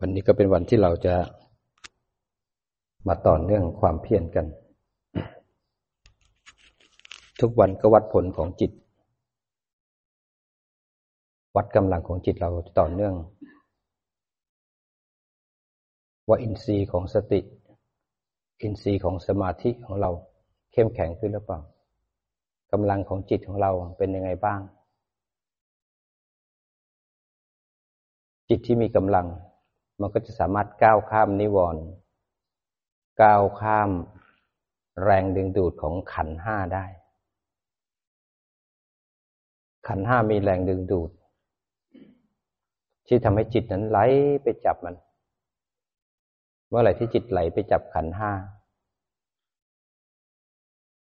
[0.00, 1.14] วันนี้ก็เป็นวันที่เราจะ
[3.08, 4.46] มาต่อเนื่องความเพียรกัน
[7.40, 8.72] ทุกวันก็วัดผลของจิต
[11.56, 13.14] วัดกำลังของจิตเราต่อเนื่อง
[16.28, 17.40] ว่าอินทรีย์ของสติ
[18.62, 20.10] อินทรีย์ของสมาธิของเรา
[20.72, 21.60] เข้มแข็งขึ้นหรือเปล่า
[22.72, 24.60] กำลังของจิตของเราเป็นยังไงบ้าง
[28.48, 29.26] จิตที่มีกำลัง
[30.00, 31.82] มันก็จะสามารถก้าวข้ามนิวรณ์
[33.22, 33.90] ก้าวข้าม
[35.04, 36.84] แรงดึงดูดของขันห้าได้
[39.88, 41.10] ขันห้ามีแรงดึงดูด
[43.06, 43.98] ที่ทำให้จิตนั้นไหล
[44.42, 44.96] ไปจับมัน
[46.68, 48.32] เมื่อไหร่ที่จิตไหลไปจับขันห้า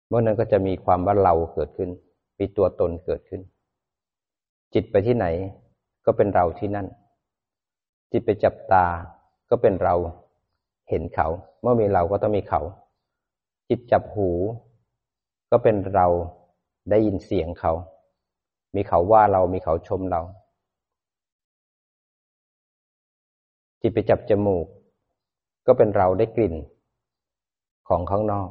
[0.07, 1.89] เมื่อนั้นก็จะมีความว่าเราเกิดขึ้น
[2.39, 3.41] มีตัวตนเกิดขึ้น
[4.73, 5.25] จิตไปที่ไหน
[6.05, 6.87] ก็เป็นเราที่นั่น
[8.15, 8.85] จิตไปจับตา
[9.49, 9.95] ก็เป็นเรา
[10.89, 11.27] เห็นเขา
[11.61, 12.61] เมื่อมีเราก็ต้องมีเขา
[13.69, 14.29] จิตจับหู
[15.51, 16.07] ก็เป็นเรา
[16.89, 17.73] ได้ยินเสียงเขา
[18.75, 20.21] มีเขาว่าเรามีเขาชมเรา
[23.81, 24.65] จิตไปจับจมูก
[25.67, 26.55] ก็เป็นเราได้กลิ่น
[27.87, 28.49] ของข้างนอก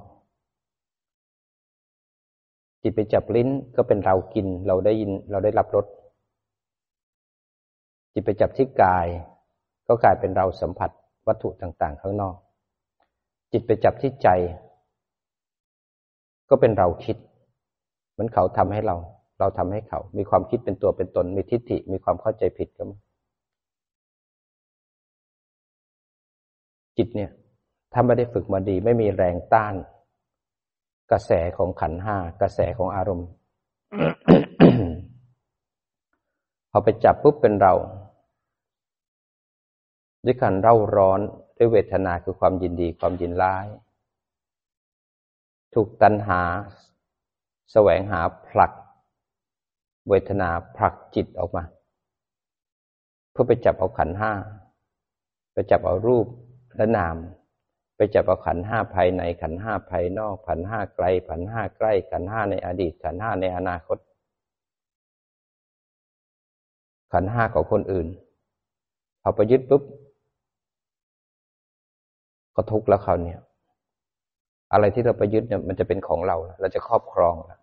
[2.83, 5.87] จิตไปจับลิ้นก็เป็นเรากิน เราได้ยินเราได้รับรส
[8.13, 9.07] จิตไปจับที่กาย
[9.95, 10.91] ก็กลายเป็นเราสัมผัส
[11.29, 12.37] วัตถุต่างๆ ข้างนอก
[13.53, 14.29] จิตไปจับที่ใจ
[16.51, 17.17] ก็เป็นเราคิด
[18.13, 18.97] เหมือนเขาทำให้เรา
[19.41, 22.93] เราทำให้เขา มีความคิดเป็นตัวเป็นตน มีทิฏฐิ มีความเข้าใจผิดก็ม
[26.97, 27.31] จิตเนี่ย
[27.93, 29.75] ถ้าไม่ได้ฝึกมาดี ไม่มีแรงต้าน
[31.11, 33.29] กระแสของขันห้ากระแสของอารมณ์
[36.71, 37.75] พอไปจับปุ๊บเป็นเรา
[40.25, 41.21] ด้วยการเร่าร้อน
[41.57, 43.67] ด้วยเวทนาคือความยินดีความยินร้าย
[45.75, 46.41] ถูกตัณหา
[47.73, 48.73] แสวงหาผลัก
[50.09, 51.65] เวทนาผลักจิตออกมา
[53.31, 54.33] เพื่อไปจับเอาขันห้า
[55.53, 56.27] ไปจับเอารูป
[56.77, 57.17] และนาม
[57.97, 63.99] ไปจับเอาขันห้าภายในขันห้าภายนอกขันห้าไกลขันห้าใกล้ขันห้าในอดีตขันห้าในอนาคต
[67.13, 68.09] ขันห้าของคนอื่น
[69.23, 69.83] พอไปยึดปุ๊บ
[72.57, 73.37] ก็ทุกข์แล้วคราวนี้
[74.73, 77.61] อะไรที่เราไปยึดเนี่ยมันจะเป็นของเรา เราจะครอบครองแล้ว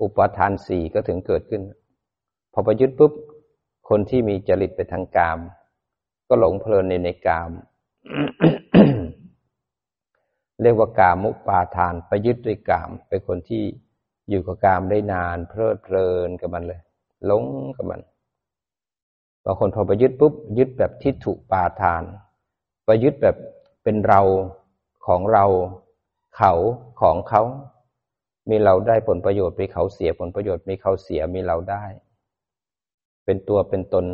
[0.00, 1.62] อุปทานสี่ก็ถึงเกิดขึ้น
[2.52, 3.12] พอไปยึดปุ๊บ
[3.88, 5.38] คนที่มีจริตไปทางกาม
[6.28, 7.50] ก็หลงเพลินในในกาม
[10.62, 13.62] เรียกว่ากามุปาทานไปยึดด้วยกาม เป็นคนที่
[14.30, 16.80] อยู่กับกามได้นาน เพลิดเพลินกับมันเลย
[17.26, 17.44] หลง
[17.76, 18.00] กับมัน
[19.44, 22.02] บางคนพอไปยึดปุ๊บยึดแบบทิฏฐุปาทาน
[22.84, 23.36] ไปยึดแบบ
[23.90, 24.22] เป็นเรา
[25.06, 25.44] ของเรา
[26.36, 26.52] เขา
[27.00, 27.42] ของเขา
[28.48, 31.84] มีเราได้ผลประโยชน์มีเขาเสียผลประโยชน์มีเขาเสียมีเราได้
[33.24, 34.06] เป็นตัวเป็นตน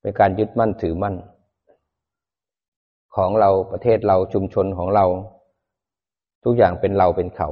[0.00, 1.16] เป็นการยึดมั่นถือมั่น
[3.16, 5.04] ของเราประเทศเราชุมชนของเรา
[6.44, 7.48] ทุกอย่างเป็นเราเป็นเขา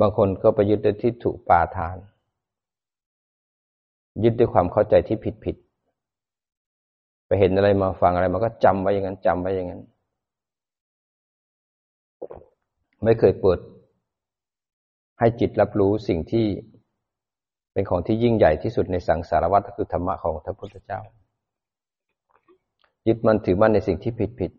[0.00, 1.96] บางคนก็ไปยึดด้วยที่ถูกปาทาน
[4.24, 5.56] ยึดด้วยความเข้าใจที่ผิดผิด
[7.30, 9.82] ไปเห็นอะไรมาฟังอะไรมันก็จำไว้อย่างนั้นจำไว้อย่างนั้น
[13.04, 13.58] ไม่เคยเปิด
[15.18, 16.46] ให้จิตรับรู้สิ่งที่
[17.72, 21.00] เป็นของที่ยิ่งใหญ่ที่สุดในสังสารวัฏคือธรรมะของพระพุทธเจ้า
[23.06, 24.52] ยึดมั่นถือมั่นในสิ่งที่ผิดผิด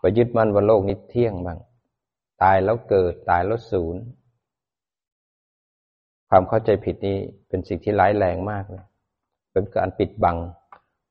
[0.00, 1.58] ไปยึดมั่นว่าโลกนี้เที่ยงบ้าง
[2.42, 4.02] ตายแล้วเกิดตายแล้วศูนย์
[6.28, 7.16] ความเข้าใจผิดนี้
[7.48, 8.86] เป็นสิ่งที่ร้ายแรงมากเลย
[9.52, 10.36] เป็นการปิดบัง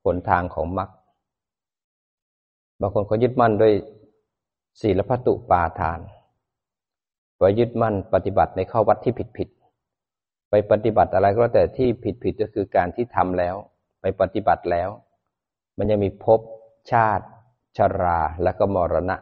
[0.06, 0.90] หนทางของมรรค
[2.80, 3.74] บางคนเขายึดมั่นด้วย
[4.82, 6.00] ศีลพัตุปาทาน
[7.38, 9.50] ไปยึดมั่นปฏิบัติในข้อวัดที่ผิดผิด
[10.50, 13.56] ไปปฏิบัติอะไรก็แต่ที่ผิดผิดก็คือการที่ทำแล้ว
[14.02, 14.90] ไปปฏิบัติแล้ว
[15.78, 16.40] มันยังมีภพ
[16.92, 17.26] ชาติ
[17.78, 19.18] ชราและก็มรณะ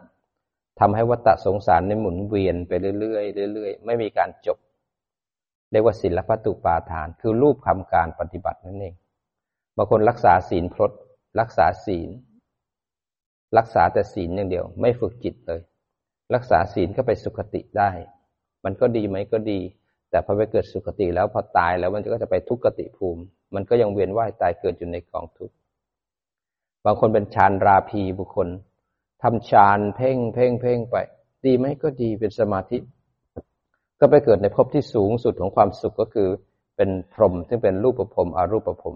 [0.80, 4.58] ทำให้วัฏสงสารในหมุนเวียนไปเรื่อยๆเรื่อยๆไม่มีการจบ
[5.72, 8.96] เรียกว่าศีลพัตุปาทาน คือรูปคำการปฏิบัตินั่นเอง
[9.78, 10.92] บางคนรักษาศีลพรต
[11.40, 12.10] รักษาศีล
[13.58, 15.62] รักษาแต่ศีลอย่างเดียว ไม่ฝึกจิตเลย
[16.36, 17.92] รักษาศีลก็ไปสุคติได้
[18.66, 19.60] มันก็ดีไหมก็ดี
[20.10, 23.22] แต่พอไปเกิดสุคติแล้วพอตายแล้วมันก็จะไปทุกขติภูมิ
[23.56, 25.56] มันก็ยังเวียนว่ายตายเกิดอยู่ในกองทุกข์
[26.86, 28.48] บางคนเป็นฌานราพีบุคคล
[29.22, 30.96] ทำฌานเพ่งเพ่งเพ่งไป
[31.46, 32.78] ดีไหมก็ดีเป็นสมาธิ
[34.00, 36.30] ก็ไปเกิดในภพที่สูงสุดของความสุขก็คือ
[36.78, 38.96] เป็นพรหมซึ่งเป็นรูปประพรมอารูปประพรม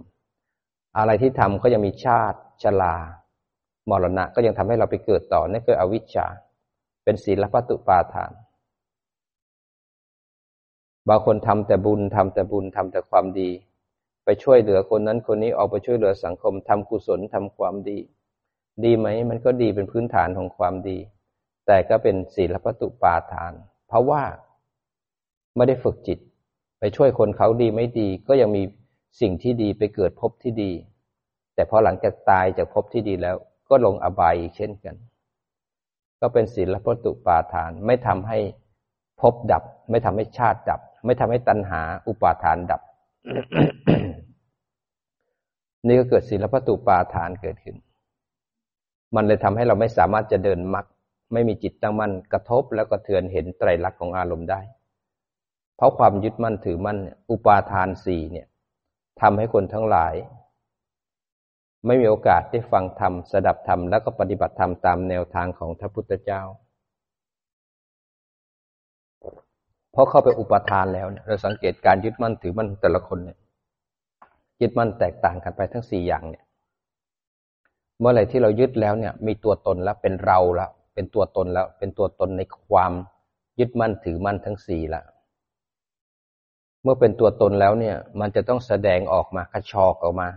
[0.97, 2.95] อะไรที่ทำก็ยังมีชาติชรา
[3.89, 6.27] มรณะก็ยังทำให้เราไปเกิดต่อนั่นคืออวิชชา
[7.03, 8.31] เป็นศีลปัตุปาทาน
[11.09, 13.49] บางคนทำแต่บุญทำแต่บุญทำแต่ความดี
[14.25, 17.99] ไปช่วยเหลือคนนั้นคนนี้ออกไปช่วยเหลือสังคมทำกุศลทำความดี
[18.83, 20.97] ดีไหมมันก็ดีเป็นพื้นฐานของความดี
[21.67, 23.53] แต่ก็เป็นศีลปัตุปาทาน
[23.88, 24.23] เพราะว่า
[25.55, 26.19] ไม่ได้ฝึกจิต
[26.79, 28.63] ไปช่วยคนเขาดีไม่ดีก็ยังมี
[29.19, 30.72] สิ่งที่ดีไปเกิดพบที่ดี
[31.56, 33.36] แต่พอหลังจากตายจากพบที่ดีแล้ว
[33.69, 34.96] ก็ลงอบายอีกเช่นกัน
[36.22, 38.40] ก็เป็นศีลพตุปาทาน ไม่ทำให้
[39.22, 42.81] พบดับ ไม่ทำให้ชาติดับ ไม่ทำให้ตัณหาอุปาทานดับ
[45.88, 47.78] นี่ก็เกิดศีลพตุปาทานเกิดขึ้น
[49.16, 50.86] มันเลยทำให้เราไม่สามารถจะเดินมรรค
[51.34, 54.62] ไม่มีจิตตั้งมั่นกระทบแล้วก็เทือนเห็นไตรลักษณ์ของอารมณ์ได้
[55.75, 56.98] เพราะความยึดมั่นถือมั่น
[57.31, 58.48] อุปาทานสี่เนี่ย
[59.22, 60.14] ทำให้คนทั้งหลาย
[61.86, 66.42] ไม่มีโอกาสได้ฟังธรรมสดับธรรมแล้วก็ปฏิบัติธรรมตามแนวทางของพระพุทธเจ้า
[69.92, 73.38] เพราะเข้าไปอุปทานแล้วเนี่ยเราสังเกตการยึดมั่นถือมั่นแต่ละคนเนี่ย
[74.62, 76.44] ยึดมั่นแตกต่างกันไปทั้งสี่อย่างเนี่ย
[78.00, 82.94] เมื่อไหร่ที่เรายึดแล้วเนี่ย มีตัวตนแล้วเป็นเราแล้วเป็นตัวตนแล้ว เป็นตัวตนในความ
[83.60, 85.06] ยึดมั่นถือมั่นทั้งสี่แล้ว
[86.89, 90.30] มื่อเป็นตัวตนแล้วเนี่ย มันจะต้องแสดงออกมากระชอกออกมา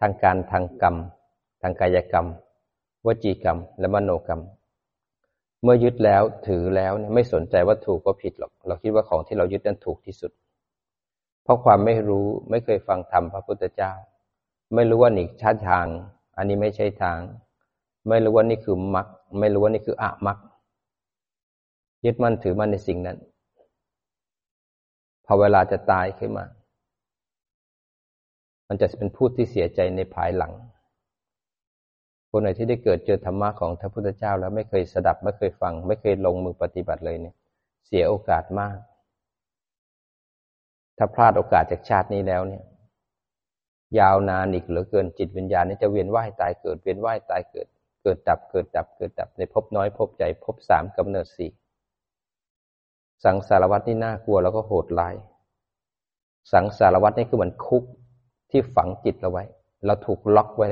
[0.00, 0.96] ทางการทางกรรม
[1.62, 2.26] ทางกายกรรม
[3.06, 4.40] วจีกรรม และมโนกรรม
[5.62, 10.32] เมื่อยึดแล้วถือแล้วเนี่ยไม่สนใจว่าถูกก็ผิดหรอก เราคิดว่าของที่เรายึดนั้นถูกที่สุด
[11.42, 13.92] เพราะความไม่รู้ไม่เคยฟังธรรมพระพุทธเจ้า
[14.74, 15.86] ไม่รู้ว่านี่ชาติทาง
[16.36, 17.18] อันนี้ไม่ใช่ทาง
[18.08, 19.06] ไม่รู้ว่านี่คือมรรค
[19.40, 20.38] ไม่รู้ว่านี่คืออะมรรค
[22.04, 23.18] ยึดมั่นถือมั่นในสิ่งนั้น
[25.30, 26.46] พอเวลาจะตายขึ้นมา
[28.68, 30.52] มันจะเป็นผู้ที่เสียใจในภายหลัง
[32.30, 37.34] คนไหนที่ได้เกิดเจอธรรมะของพระพุทธเจ้า แล้วไม่เคยสดับไม่เคยฟัง ไม่เคยลงมือปฏิบัติเลยเนี่ย
[37.86, 38.76] เสียโอกาสมาก
[40.98, 42.64] ถ้าพลาดโอกาสจากชาตินี้แล้วเนี่ย
[43.98, 47.66] ยาวนานอีกเหลือเกินจิตวิญญาณนี่จะเวียนว่ายตายเกิดเวียนว่ายตายเกิด
[48.02, 51.50] เกิดดับเกิดดับเกิดดับในภพน้อยภพใหญ่ภพสามกำเนิดสี่
[53.24, 55.14] สังสารวัตนี่น่ากลัวแล้วก็โหดร้าย
[56.52, 57.84] สังสารวัตนี่คือเหมือนคุก
[58.50, 59.44] ที่ฝังจิตเราไว้
[59.86, 60.68] เราถูกล็อกไว้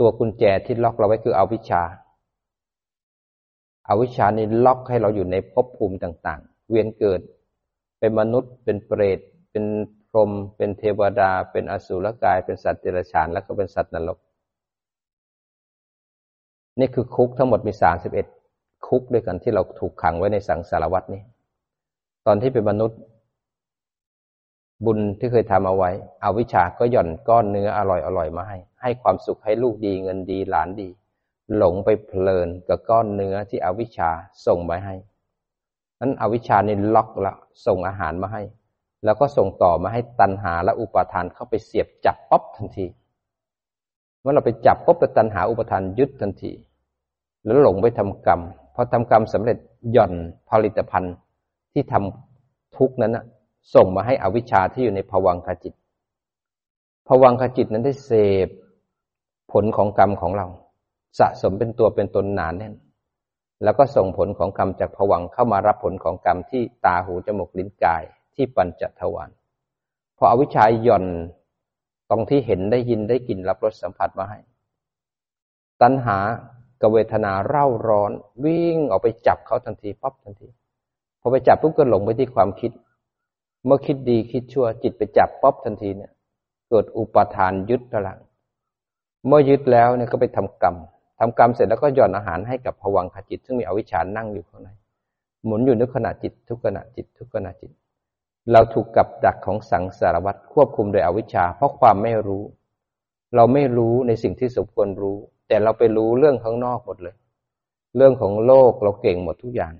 [0.00, 1.82] ตัวกุญแจที่ล็อกเราไว้คืออวิชชา
[3.88, 7.20] อาวิชชานี่ล็อกให้เราอยู่ในภพภูมิต่างๆ เวียนเกิด
[7.98, 9.18] เป็นมนุษย์ เป็นเปรต
[9.50, 9.64] เป็น
[10.10, 14.18] พรหม เป็นเทวดา เป็นอสุรกาย เป็นสัตว์เดรัจฉาน แล้วก็เป็นสัตว์นรก
[16.78, 18.26] นี่คือคุกทั้งหมดมีสามสิบเอ็ด
[18.86, 21.22] คุกด้วยกันที่เราถูกขังไว้ในสังสารวัตนี้
[22.30, 22.98] ตอนที่เป็นมนุษย์
[24.84, 25.90] บุญที่เคยทำเอาไว้
[26.22, 30.88] เอาวิชาก็หย่อนก้อนเนื้ออร่อยอร่อยมาให้ ให้ความสุขให้ลูกดีเงินดีหลานดี
[31.56, 34.10] หลงไปเพลินกับก้อนเนื้อที่อวิชา
[34.46, 34.94] ส่งมาให้
[36.00, 37.34] นั้นอวิชานี่ล็อกละ
[37.66, 38.42] ส่งอาหารมาให้
[39.04, 42.86] แล้วก็ส่งต่อมาให้ตันหาและอุปาทานเข้าไปเสียบจับป๊อบทันที
[44.20, 46.52] เมื่อเราไปจับป๊อบไปตันหาอุปทานยึดทันที
[47.44, 48.40] แล้วหลงไปทำกรรม
[48.74, 49.58] พอทำกรรมสำเร็จ
[49.92, 50.12] หย่อน
[50.50, 51.14] ผลิตภัณฑ์
[51.72, 53.24] ที่ทำทุกนั้นนะ
[53.74, 55.74] ส่งมาให้อวิชชาที่อยู่ในภวังคจิต
[57.08, 58.12] ภวังคจิตนั้นได้เส
[58.46, 58.48] พ
[59.52, 60.46] ผลของกรรมของเรา
[61.18, 62.74] สะสมเป็นตัวเป็นตนหนานแน่น
[63.64, 68.02] แล้วก็ส่งผลของกรรมจากภวังเข้ามารับผลของกรรมที่ตาหูจมูกลิ้นกาย
[68.34, 69.30] ที่ปัญจทวาร
[70.18, 71.04] พออวิชชาหย่อน
[72.10, 74.38] ตรงที่เห็นได้ยินได้กลิ่นรับรสสัมผัสมาให้
[75.82, 76.18] ตัณหา
[76.82, 78.12] กเวทนาเร่าร้อน
[78.44, 80.48] วิ่งออกไปจับเขาทันทีปั๊บทันที
[81.28, 82.70] อไปจับปุ๊บก็หลงไปที่ความคิด
[83.64, 86.10] เมื่อคิดดีคิดชั่ว จิตไปจับป๊อบทันทีเนี่ย
[86.68, 88.18] เกิดอุปทานยึดพลัง
[89.26, 90.76] เมื่อยึดแล้วเนี่ยก็ไปทำกรรม
[91.18, 94.68] ทำกรรมเสร็จแล้วก็หย่อนอาหารให้กับผวังขจิต ซึ่งมีอวิชชานั่งอยู่ข้างใน
[95.44, 97.70] หมุนอยู่ในขณะจิตทุกขณะจิตทุกขณะจิต
[98.52, 102.42] เราถูกกับดักของสังสารวัตรควบคุมโดยอวิชชา เพราะความไม่รู้
[103.34, 105.16] เราไม่รู้ในสิ่งที่สมควรรู้
[105.48, 107.16] แต่เราไปรู้เรื่องข้างนอกหมดเลย
[107.96, 109.74] เรื่องของโลกเราเก่งหมดทุกอย่าง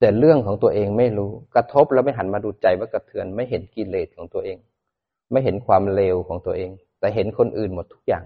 [0.00, 4.58] แต่เรื่องของตัวเองไม่รู้กระทบแล้วไม่หันมาดูใจว่ากระเทือนไม่เห็นกิเลสของตัวเอง
[5.32, 8.24] ไม่เห็นความเลวของตัวเอง แต่เห็นคนอื่นหมดทุกอย่าง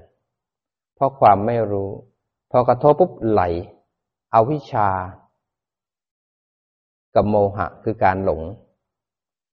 [0.94, 1.90] เพราะความไม่รู้
[2.50, 3.42] พอกระทบปุ๊บไหล
[4.32, 4.88] เอาวิชา
[7.14, 8.40] กับโมหะคือการหลง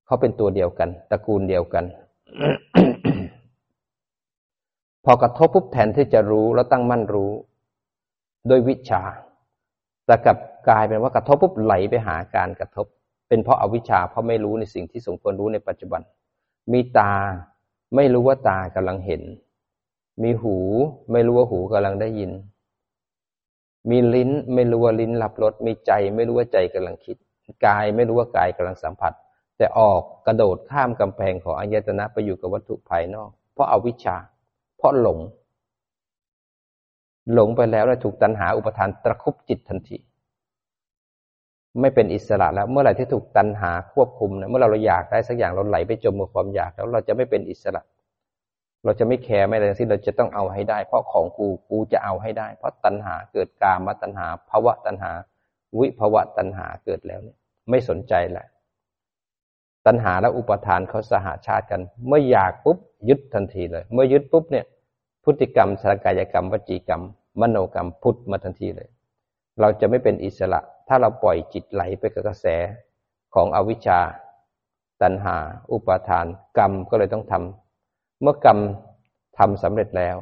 [0.06, 1.86] เขาเป็นตัวเดียวกันตระกูลเดียวกัน
[5.06, 7.32] พอกระทบปุ๊บแทนที่จะรู้แล้วตั้งมั่นรู้
[8.48, 9.02] โดยวิชา
[10.10, 10.38] แต่กับ
[10.70, 12.86] กลายเป็นว่ากระทบปุ๊บไหลไปหาการกระทบ
[13.28, 16.02] เป็นเพราะอาวิชชาเพราะไม่รู้ในสิ่งที่สมควรรู้ในปัจจุบัน
[16.74, 17.14] มีตา
[17.96, 19.22] ไม่รู้ว่าตากำลังเห็น
[20.24, 20.58] มีหู
[21.12, 22.32] ไม่รู้ว่าหูกำลังได้ยิน
[23.90, 27.18] มีลิ้นไม่รู้ว่าลิ้นรับรสมีใจไม่รู้ว่าใจกำลังคิด
[27.66, 29.14] กายไม่รู้ว่ากายกำลังสัมผัส
[29.58, 34.18] แต่ออกกระโดดข้ามกำแพงของอายตนะไปอยู่กับวัตถุภายนอก เพราะอาวิชชา
[34.78, 35.20] เพราะหลง
[37.34, 39.98] หลงไปแล้วแล้วถูกตัณหาอุปทานตะคุบจิตทันที
[41.82, 47.82] ไม่เป็นอิสระแล้ว เมื่อไหร่ที่ถูกตัณหาควบคุมนะเมื่อเราเราอยากได้สักอย่างเราไหลไปจมกับความอยากแล้วเราจะไม่เป็นอิสระ
[48.86, 55.12] เราจะไม่แคร์ไม่อะไรทั้งสิ้นเราจะต้องเอาให้ได้ เพราะของกูกูจะเอาให้ได้ เพราะตัณหาเกิดกามตัณหาภาวะตัณหา
[55.80, 57.38] วิภาวะตัณหาเกิดแล้วเนี่ย
[57.70, 58.48] ไม่สนใจแหละ
[59.86, 62.78] ตัณหาและอุปทานเขาสหาชาติกัน เมื่ออยากปุ๊บ
[63.10, 64.66] ยึดทันทีเลย เมื่อยึดปุ๊บเนี่ย
[65.24, 67.02] พฤติกรรมสารกายกรรม วจีกรรม
[67.42, 68.90] มโนกรรมพุทธมาทันทีเลย
[69.60, 72.46] เราจะไม่เป็นอิสระ ถ้าเราปล่อยจิตไหลไปกับกระแส
[73.34, 74.00] ของอวิชชา
[75.02, 75.36] ตัณหา
[75.72, 76.26] อุปาทาน
[76.58, 78.58] กรรมก็เลยต้องทำเมื่อกรรม
[79.38, 80.18] ทำสำเร็จแล้ว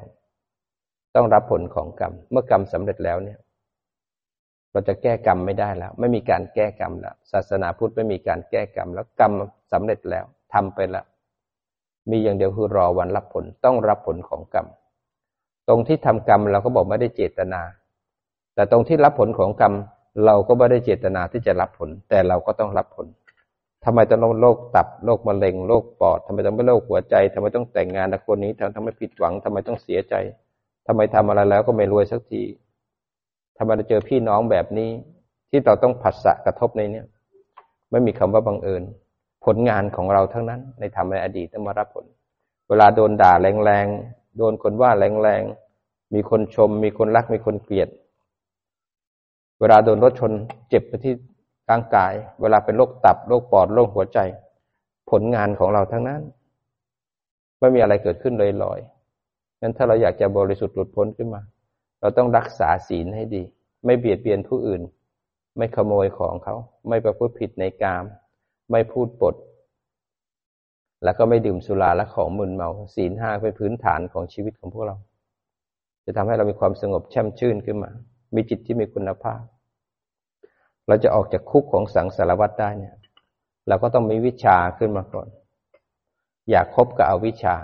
[1.15, 3.39] ต้องรับผลของกรรม เมื่อกรรมสำเร็จแล้วเนี่ย
[4.71, 9.31] เราจะแก้กรรมไม่ได้แล้ว ไม่มีการแก้กรรมแล้วศาสนาพุทธไม่มีการแก้กรรม แล้วกรรม
[9.71, 11.05] สำเร็จแล้วทำไปแล้ว
[12.09, 14.67] มีอย่างเดียวคือรอวันรับผลต้องรับผลของกรรม
[15.69, 17.61] ตรงที่ทำกรรมเราก็บอกไม่ได้เจตนา
[18.55, 19.73] แต่ตรงที่รับผลของกรรม
[20.25, 23.07] เราก็ไม่ได้เจตนาที่จะรับผล แต่เราก็ต้องรับผล
[23.85, 30.15] ทำไมต้องโรคตับโรคมะเร็งโรคปอดทำไมต้องไม่โรคหัวใจทำไมต้องแต่งงานกับคนนี้ทำทำไมผิดหวังทำไมต้องเสียใจ
[30.87, 32.43] ทำไมทำอะไรแล้วก็ไม่รวยสักที
[33.57, 34.89] ทำไมเราเจอพี่น้องแบบนี้
[35.49, 37.05] ที่เราต้องผัสสะกระทบในเนี้ย
[37.91, 38.83] ไม่มีคำว่าบังเอิญ
[39.45, 42.05] ผลงานของเราทั้งนั้นในทำในอดีตต้องมารับผล
[42.69, 43.87] เวลาโดนด่าแรง
[44.37, 47.89] โดนคนว่าแรงๆ มีคนชม มีคนรัก มีคนเกลียด
[49.59, 50.31] เวลาโดนรถชน
[50.69, 51.13] เจ็บไปที่
[51.69, 54.19] ร่างกาย เวลาเป็นโรคตับ โรคปอด โรคหัวใจ
[55.09, 56.21] ผลงานของเราทั้งนั้น
[57.59, 58.79] ไม่มีอะไรเกิดขึ้นเลยลอย
[59.61, 61.41] งั้นถ้าเราอยากจะบริสุทธิ์หลุดพ้นขึ้นมา
[62.01, 63.43] เราต้องรักษาศีลให้ดี
[63.85, 64.81] ไม่เบียดเบียนผู้อื่น
[65.57, 66.55] ไม่ขโมยของเขา
[66.89, 68.03] ไม่ประพฤติผิดในกาม
[68.71, 69.35] ไม่พูดปด
[71.03, 74.95] แล้วก็ไม่ดื่มสุราและของมึนเมา ศีลห้าเป็นพื้นฐานของชีวิตของพวกเรา
[76.05, 77.91] จะทำให้เรามีความสงบแช่มชื่นขึ้นมา
[78.35, 79.41] มีจิตที่มีคุณภาพ
[80.87, 82.95] เราจะออกจากคุกของสังสารวัตได้เนี่ย
[83.67, 85.27] เราก็ต้องมีวิชาขึ้นมาก่อน
[86.49, 87.55] อยากคบกับอวิชา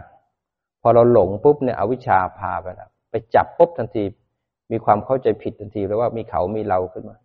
[0.82, 4.04] พอเราหลงปุ๊บเนี่ยอวิชาพาไปแล้วไปจับปุ๊บทันที
[4.72, 7.18] มีความเข้าใจผิดทันทีแล้วว่ามีเขามีเราขึ้นมา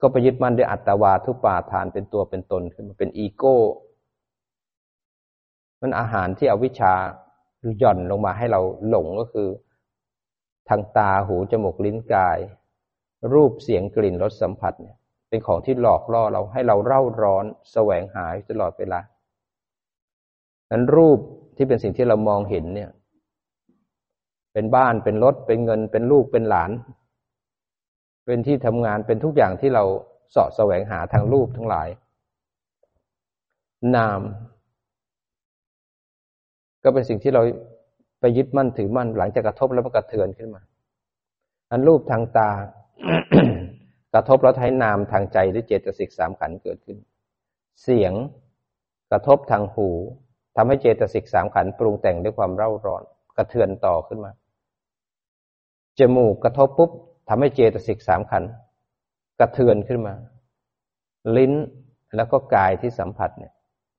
[0.00, 3.56] ก็ไปยึดมั่นด้วยอัตวาทุปาทานเป็นตัวเป็นตนขึ้นมาเป็นอีโก้
[5.80, 6.94] มันอาหารที่อวิชชา
[7.78, 9.48] หย่อนลงมาให้เราหลงก็คือ
[10.68, 12.38] ทางตาหูจมูกลิ้นกาย
[13.32, 14.96] รูปเสียงกลิ่นรสสัมผัสเนี่ย
[15.28, 19.00] เป็นของที่หลอกล่อเราให้เราเร่าร้อนแสวงหาตลอดเวลา
[20.70, 21.18] นั้นรูป
[21.56, 22.90] ที่เป็นสิ่งที่เรามองเห็นเนี่ย
[24.52, 26.70] เป็นบ้านเป็นรถเป็นเงินเป็นลูกเป็นหลาน
[28.26, 29.84] เป็นที่ทำงานเป็นทุกอย่างที่เรา
[30.34, 31.88] สาะแสวงหาทางรูปทั้งหลาย
[33.96, 34.20] นาม
[36.84, 37.42] ก็เป็นสิ่งที่เรา
[38.20, 40.62] ไปยึดมั่นถือมั่นหลังจากกระทบแล้วมันกระเทือนขึ้นมา
[41.70, 42.50] อันรูปทางตา
[44.14, 46.98] กระทบแล้วใช้นามทางใจหรือเจตสิกสามขันเกิดขึ้น
[47.82, 48.12] เสียง
[49.10, 49.88] กระทบทางหู
[50.56, 53.02] ทำให้เจตสิกสามขันปรุงแต่งด้วยความเร่าร้อน
[53.36, 54.32] กระเทือนต่อขึ้นมา
[55.98, 56.90] จมูกกระทบปุ๊บ
[57.28, 58.44] ทำให้เจตสิกสามขัน
[59.40, 60.14] กระเทือนขึ้นมา
[61.36, 61.52] ลิ้น
[62.16, 63.52] แล้วก็กายที่สัมผัสเนี่ย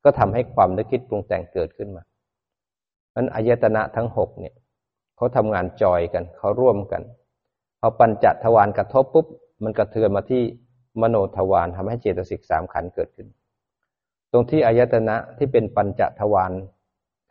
[0.03, 2.03] ก็ทำให้ความนึกคิดปรุงแต่งเกิดขึ้นมา
[3.15, 4.53] นั้นอายตนะทั้งหกเนี่ย
[5.15, 7.01] เขาทำงานจอยกันเขาร่วมกัน
[7.79, 9.27] พอปัญจทวารกระทบปุ๊บ
[9.63, 10.43] มันกระเทือนมาที่
[11.01, 13.27] มโนทวารทำให้เจตสิกสามขันเกิดขึ้น
[14.31, 16.51] ตรงที่อายตนะที่เป็นปัญจทวาร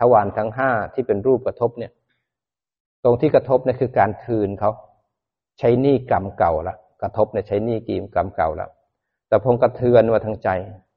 [0.00, 1.92] ทวารทั้งห้าที่เป็นรูปกระทบเนี่ย
[3.04, 4.70] ตรงที่กระทบเนี่ยคือการคืนเขา
[5.58, 8.70] ใช้หนี้กรรมเก่าละกระทบเนี่ยใช้หนี้กีมกรรมเก่าล้ว
[9.28, 10.49] แต่พงกระเทือนมาทางใจ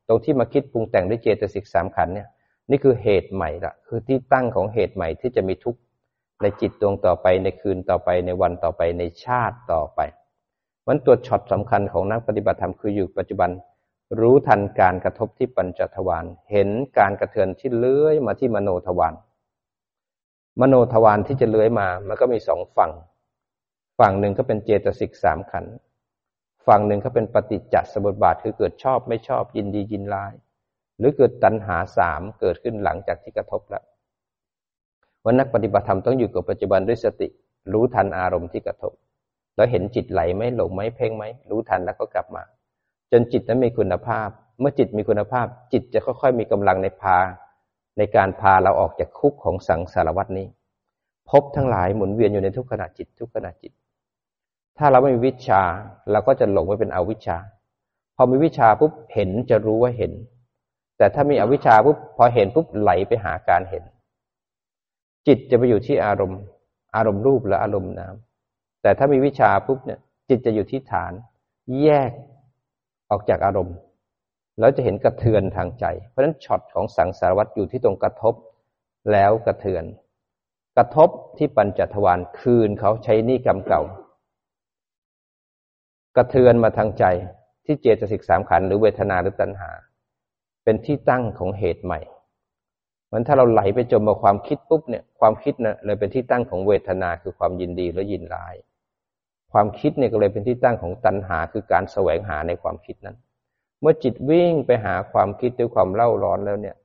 [0.07, 2.27] ตรงที่มาคิดปรุงแต่งด้วยเจตสิกสามขันเนี่ย
[2.69, 5.79] นี่คือเหตุใหม่ละคือที่ตั้งของเหตุใหม่ที่จะมีทุกข์
[6.41, 9.99] ในจิตดวงต่อไปในคืนต่อไปในวันต่อไปในชาติต่อไป
[10.87, 13.49] มันตัวช็อตสำคัญของนักปฏิบัติธรรมคืออยู่ปัจจุบัน
[14.19, 19.13] รู้ทันการกระทบที่ปัญจทวารเห็นการกระเทือนที่เลื้อยมาที่มโนทวาร
[20.61, 22.91] มโนทวารที่จะเลื้อยมา มันก็มีสองฝั่ง
[23.99, 25.65] ฝั่งหนึ่งก็เป็นเจตสิกสามขัน
[26.67, 30.33] ฝั่งหนึ่งก็เป็นปฏิจจสมุปบาทคือเกิดชอบไม่ชอบยินดียินร้าย
[30.97, 33.83] หรือเกิดตัณหาสามเกิดขึ้นหลังจากที่กระทบแล้ว
[35.25, 37.27] วันนักปฏิบัติธรรมต้องอยู่กับปัจจุบันด้วยสติ
[37.73, 38.93] รู้ทันอารมณ์ที่กระทบ
[39.55, 42.43] แล้วเห็นจิตไหลไหมหลงไหมเพ่งไหมรู้ทันแล้วก็กลับมา
[43.11, 47.17] จนจิตนั้นมีคุณภาพ เมื่อจิตมีคุณภาพ จิตจะค่อย ๆ มีกำลังในพา
[47.97, 50.47] ในการพาเราออกจากคุกของสังสารวัตนี้
[51.29, 53.71] พบทั้งหลายหมุนเวียนอยู่ในทุกขณะจิตทุกขณะจิต
[54.77, 55.61] ถ้าเราไม่มีวิชา
[56.11, 57.37] เราก็จะหลงไปเป็นอวิชชา
[58.15, 60.11] พอมีวิชาปุ๊บเห็นจะรู้ว่าเห็น
[61.03, 63.83] แต่ถ้ามีอวิชชาปุ๊บพอเห็นปุ๊บไหลไปหาการเห็น
[65.27, 66.41] จิตจะไปอยู่ที่อารมณ์
[66.95, 68.15] อารมณ์รูปและอารมณ์นาม
[68.81, 71.13] แต่ถ้ามีวิชาปุ๊บเนี่ย จิตจะอยู่ที่ฐาน
[71.81, 72.11] แยก
[73.09, 73.75] ออกจากอารมณ์
[74.59, 78.33] แล้วจะเห็นกระเทือนทางใจ เพราะฉะนั้นช็อตของสังสารวัตรอยู่ที่ตรงกระทบ
[79.11, 79.83] แล้วกระเทือน
[80.77, 83.81] กระทบที่ปัญจทวารคืนเขาใช้นี่กรรมเก่า
[86.15, 87.05] กระเทือนมาทางใจ
[87.65, 89.71] ที่เจตสิกสามขันหรือเวทนาหรือตัณหา
[90.63, 91.99] เป็นที่ตั้งของเหตุใหม่
[93.11, 98.55] มันถ้าเราไหลไปจมมาความคิดปุ๊บเนี่ยความคิดน่ะเลยเป็นที่ตั้งของเวทนาคือความยินดีและยินร้าย
[99.51, 103.17] ความคิดเนี่ยก็เลยเป็นที่ตั้งของตัณหาคือการแสวงหาในความคิดนั้น
[103.81, 106.75] เมื่อจิตวิ่งไปหาความคิดด้วยความเล่าร้อนแล้วเนี่ย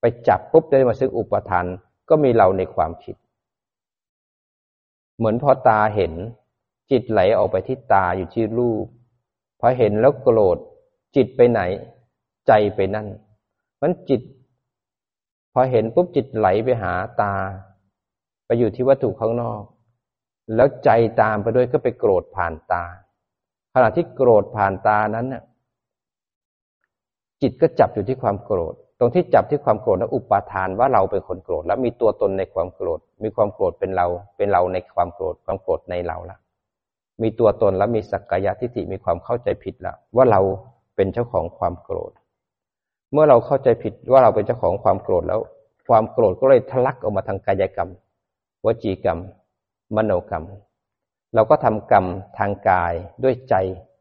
[0.00, 1.66] ไปจับปุ๊บได้มาซึ่งอุปทาน
[2.08, 3.16] ก็มีเราในความคิด
[5.16, 6.12] เหมือนพอตาเห็น
[6.90, 8.86] จิตไหลออกไปที่ตาอยู่ที่รูป
[9.60, 10.58] พอเห็นแล้วโกรธ
[11.16, 11.60] จิตไปไหน
[12.46, 13.06] ใจไปนั่น
[13.82, 14.20] มันจิต
[15.52, 17.34] พอเห็นปุ๊บจิตไหลไปหาตา
[18.46, 19.62] ไปอยู่ที่วัตถุข้างนอก
[20.54, 22.84] แล้วใจตามไปด้วยก็ไปโกรธผ่านตา
[23.72, 25.42] ขณะที่โกรธผ่านตานั้นน่ะ
[27.42, 36.38] จิตก็จับอยู่ที่ความโกรธ ตรงที่จับที่ความโกรธแล้วอุปาทานว่าเราเป็นคนโกรธ แล้วมีตัวตนในความโกรธ มีความโกรธเป็นเรา เป็นเราในความโกรธ ความโกรธในเราละ
[37.22, 40.40] มีตัวตนแล้วมีสักกายทิฏฐิมีความเข้าใจผิดล้วว่าเรา
[40.96, 42.12] เป็นเจ้าของความโกรธ
[43.16, 45.40] มื่อเราเข้าใจผิดว่าเราเป็นเจ้าของความโกรธแล้ว
[45.88, 47.90] ความโกรธก็เลยทะลักออกมาทางกายกรรม
[48.64, 49.18] วจีกรรม
[49.96, 50.44] มโนกรรม
[51.34, 52.04] เราก็ทำกรรม
[52.38, 52.92] ทางกาย
[53.24, 53.54] ด้วยใจ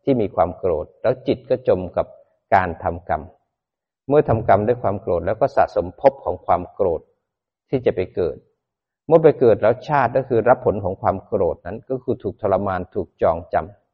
[0.04, 2.08] ที่มีความโกรธ แล้วจิตก็จมกับ
[2.56, 3.22] การทำกรรม
[4.10, 7.02] เมื่อทำกรรมด้วยความโกรธแล้วก็สะสมภพของความโกรธ
[7.70, 8.38] ที่จะไปเกิด
[9.08, 13.85] เมื่อไปเกิดแล้วชาติก็คือรับผลของความโกรธนั้นก็คือถูกทรมานถูกจองจำ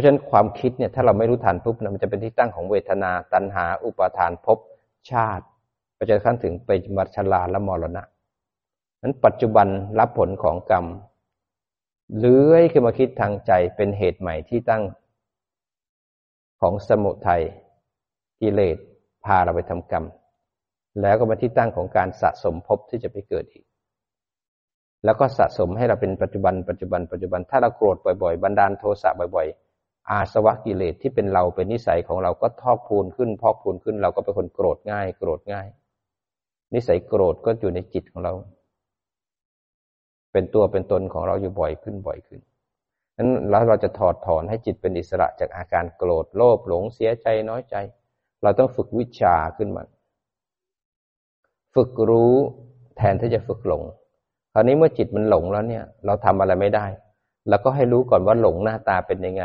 [0.00, 4.58] ราะฉะนั้นความคิดเนี่ยถ้าเราไม่รู้ทันปุ๊บมันจะเป็นที่ตั้งของเวทนา ตัณหา อุปาทานภพ
[5.10, 5.44] ชาติ
[5.94, 8.02] ไปจนขั้นถึงไปมัชลาและมรณะ
[9.02, 9.66] นั้นปัจจุบัน
[9.98, 10.86] รับผลของกรรม
[12.18, 14.82] เลื้อยขึ้นมาคิดทางใจเป็นเหตุใหม่ที่ตั้ง
[16.60, 17.42] ของสมุทัย
[18.40, 18.76] กิเลส
[19.24, 20.04] พาเราไปทำกรรม
[21.00, 23.64] แล้วก็มาที่ตั้งของการสะสมภพที่จะไปเกิดอีก
[25.04, 29.69] แล้วก็สะสมให้เราเป็นปัจจุบัน ปัจจุบัน ปัจจุบันถ้าเราโกรธบ่อยๆ บันดาลโทสะบ่อยๆ
[30.08, 35.66] อาสวะกิเลสที่เป็นเราเป็นนิสัยของเราก็ทอกพูนขึ้น พอกพูนขึ้น เราก็เป็นคนโกรธง่าย โกรธง่าย
[36.74, 38.32] นิสัยโกรธก็อยู่ในจิตของเรา
[40.32, 42.40] เป็นตัวเป็นตนของเราอยู่บ่อยขึ้นบ่อยขึ้น
[43.16, 47.76] นั้นแล้วเราจะถอดถอนให้จิตเป็นอิสระจากอาการโกรธโลภหลงเสียใจน้อยใจ
[48.42, 49.82] เราต้องฝึกวิชาขึ้นมา
[51.74, 52.34] ฝึกรู้
[52.96, 53.82] แทนที่จะฝึกหลง
[54.52, 56.86] คราวนี้เมื่อจิตมันหลงแล้วเนี่ย เราทำอะไรไม่ได้
[57.48, 59.44] เราก็ให้รู้ก่อนว่าหลงหน้าตาเป็นยังไง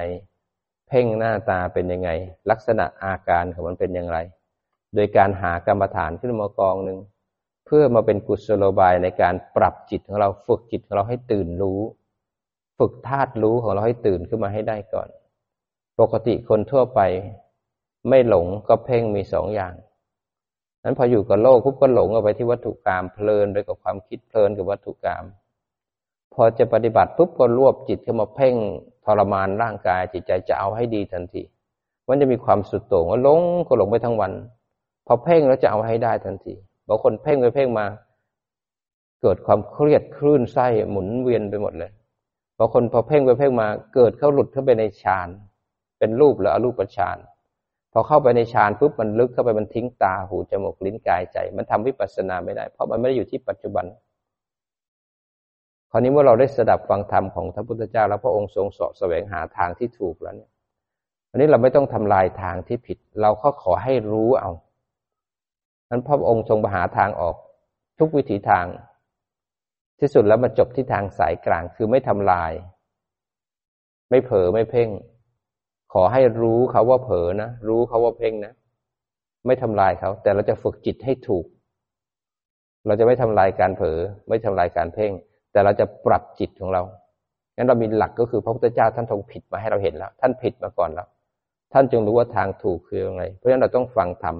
[0.87, 2.09] เพ่งหน้าตาเป็นยังไง
[2.49, 4.17] ลักษณะอาการของมันเป็นอย่างไร
[4.95, 6.99] โดยการหากรรมฐานขึ้นมากองหนึ่ง
[7.65, 11.79] เพื่อมาเป็นกุศโลบายในการปรับจิตของเราฝึกจิตของเราให้ตื่นรู้
[12.77, 15.07] ฝึกธาตุรู้ของเราให้ตื่นขึ้นมาให้ได้ก่อน
[15.99, 16.99] ปกติคนทั่วไป
[18.09, 19.73] ไม่หลงก็เพ่งมีสองอย่าง
[20.83, 25.23] นั้นพออยู่กับโลกปุ๊บก็หลงเอาไปที่วัตถุกรรมเพลินไปกับความคิดเพลินกับวัตถุกรรม
[26.33, 28.55] พอจะปฏิบัติปุ๊บก็รวบจิตเข้ามาเพ่ง
[29.05, 31.43] ทรมานร่างกายจิตใจจะเอาให้ดีทันที
[32.07, 34.31] มันจะมีความสุดโต่งว่าหลงก็หลงไปทั้งวัน
[35.07, 36.53] พอเพ่งแล้วจะเอาให้ได้ทันที
[36.87, 37.85] บางคนเพ่งไปเพ่งมา
[39.21, 41.91] เกิดความเครียดคลื่นไส้หมุนเวียนไปหมดเลย
[42.57, 45.29] บางคนพอเพ่งไปเพ่งมาเกิดเข้าหลุดเข้าไปในฌาน
[45.99, 47.17] เป็นรูปหรืออรูปฌาน
[47.93, 53.85] พอเข้าไปในฌานปุ๊บมันลึกเข้าไปมันทิ้งตาหูจมูกลิ้นกายใจ มันทำวิปัสสนาไม่ได้ เพราะมันไม่ได้อยู่ที่ปัจจุบัน
[55.95, 60.51] ราวนี้เมื่อเราได้สดับฟังธรรมของพระพุทธเจ้า แล้วพระองค์ทรงสอบแสวงหาทางที่ถูกแล้วเนี่ย
[61.31, 64.51] อันนี้เราไม่ต้องทำลายทางที่ผิด เราก็ขอให้รู้เอา
[65.89, 67.35] นั้นพระองค์ทรงหาทางออก
[67.99, 68.65] ทุกวิถีทาง
[69.99, 72.51] ที่สุดแล้วมาจบที่ทางสายกลางคือไม่ทำลาย
[74.09, 74.89] ไม่เผลอไม่เพ่ง
[75.93, 78.53] ขอให้รู้เขาว่าเผลอนะรู้เขาว่าเพ่งนะ
[79.45, 81.45] ไม่ทำลายเขา แต่เราจะฝึกจิตให้ถูก
[82.85, 85.13] เราจะไม่ทำลายการเผลอไม่ทำลายการเพ่ง
[85.55, 86.83] แต่เราจะปรับจิตของเรา
[87.55, 91.07] งั้นเรามีหลักก็คือพระพุทธเจ้าท่านทรงผิดมาให้เราเห็นแล้ว ท่านผิดมาก่อนแล้ว
[91.73, 94.35] ท่านจึงรู้ว่าทางถูกคือยังไง เพราะฉะนั้นเราต้องฟังธรรม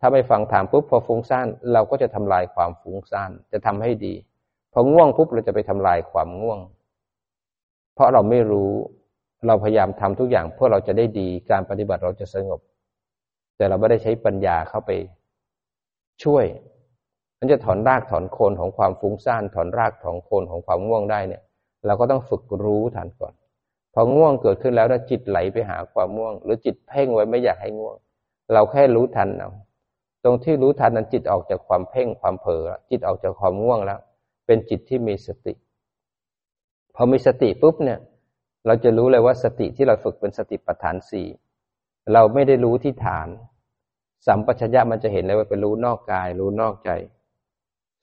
[0.00, 4.14] ถ้าไม่ฟังธรรมปุ๊บพอฟุ้งซ่านเราก็จะทำลายความฟุ้งซ่านจะทำให้ดี
[4.72, 6.58] พอง่วงปุ๊บเราจะไปทำลายความง่วง
[7.94, 8.72] เพราะเราไม่รู้
[9.46, 12.60] เราพยายามทำทุกอย่างเพื่อเราจะได้ดีการปฏิบัติเราจะสงบ
[13.56, 14.90] แต่เราไม่ได้ใช้ปัญญาเข้าไป
[16.24, 16.44] ช่วย
[17.42, 21.42] มันจะถอนรากถอนโคนของความฟุ้งซ่านถอนรากถอนโคนของความง่วงได้เนี่ย
[21.86, 23.32] เราก็ต้องฝึกรู้ทันก่อน
[23.94, 27.96] พอง่วงเกิดขึ้นแล้วถ้าจิตไหลไปหาความง่วง หรือจิตเพ่งไว้ไม่อยากให้ง่วง
[28.52, 29.50] เราแค่รู้ทันเอา
[30.24, 33.98] ตรงที่รู้ทันนั้นจิตออกจากความเพ่งความเผลอจิตออกจากความง่วงแล้ว
[34.46, 35.54] เป็นจิตที่มีสติ
[36.94, 37.98] พอมีสติปุ๊บเนี่ย
[38.66, 41.26] เราจะรู้เลยว่าสติที่เราฝึกเป็นสติปัฏฐานสี่
[42.12, 43.28] เราไม่ได้รู้ที่ฐาน
[44.26, 46.90] สัมปชัญญะมันจะเห็นเลยว่าเป็นรู้นอกกาย รู้นอกใจ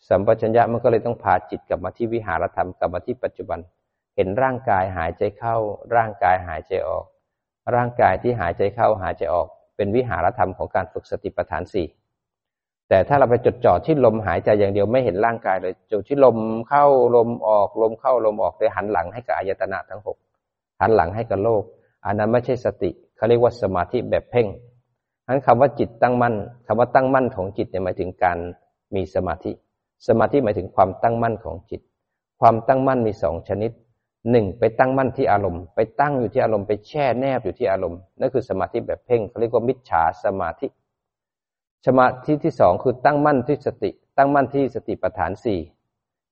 [0.08, 3.60] สัมปชัญญะมันก็เลยต้องพาจิตกลับมาที่วิหารธรรมกลับมาที่ปัจจุบัน
[4.16, 5.56] เห็นร่างกายหายใจเข้า
[5.96, 7.06] ร่างกายหายใจออก
[7.76, 11.88] ร่างกายที่หายใจเข้าหายใจออก เป็นวิหารธรรมของการฝึกสติปัฏฐานสี่
[12.90, 16.38] แต่ถ้าเราไปจดจ่อที่ลมหายใจอย่างเดียวไม่เห็นร่างกายเลยจดที่ลม
[16.70, 16.86] เข้า
[17.16, 20.18] ลมออกลมเข้าลมออกเลยหันหลังให้กับอายตนะทั้งหก
[20.82, 21.64] หันหลังให้กับโลก
[22.06, 24.48] อันนั้นไม่ใช่สติเขาเรียกว่าสมาธิแบบเพ่ง
[25.28, 26.36] นั้นคำว่าจิตตั้งมั่น
[26.68, 28.38] คำว่าตั้งมั่นของจิตเนี่ยหมายถึงการ
[28.96, 29.52] มีสมาธิ
[30.08, 31.82] สมาธิหมายถึงความตั้งมั่นของจิต
[32.42, 33.72] ความตั้งมั่นมีสองชนิด
[34.32, 40.68] หนึ่งไปตั้งมั่นที่อารมณ์ ไปตั้งอยู่ที่อารมณ์ไปแช่แนบอยู่ที่อารมณ์นั่นคือสมาธิแบบเพ่งเขาเรียกว่ามิจฉาสมาธิ
[41.88, 45.60] สมาธิที่สองคือตั้งมั่นที่สติ ตั้งมั่นที่สติปัฏฐานสี่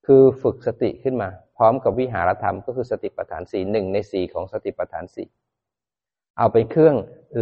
[0.06, 5.28] คือฝึกสติขึ้นมา พร้อมกับวิหารธรรมก็คือสติปัฏฐานสี่หนึ่งในสี่ของสติปัฏฐานสี่
[6.38, 6.96] เอาเป็นเครื่อง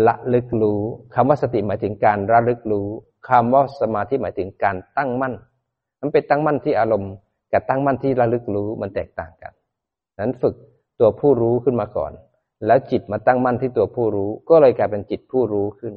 [0.08, 0.82] ละลึกรู้
[1.16, 2.88] คำว่าสติหมายถึงการระลึกรู้
[3.30, 5.34] คำว่าสมาธิหมายถึงการตั้งมั่น
[6.06, 7.14] มันเป็นตั้งมั่นที่อารมณ์
[7.54, 9.54] กับตั้งมั่นที่ระลึกรู้มันแตกต่างกัน
[10.20, 10.56] นั้นฝึก
[11.00, 12.12] ตัวผู้รู้ขึ้นมาก่อน
[12.66, 15.94] แล้วจิตมาตั้งมั่นที่ตัวผู้รู้ ก็เลยกลายเป็นจิตผู้รู้ขึ้น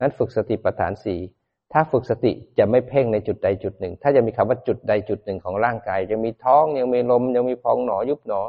[0.00, 1.20] นั้นฝึกสติปัฏฐานสี่
[1.72, 8.42] ถ้าฝึกสติจะไม่เพ่งในจุดใดจุดหนึ่ง ถ้าจะมีคำว่าจุดใดจุดหนึ่งของร่างกาย ยังมีท้องยังมีลม ยังมีพองหนอยุบหนอ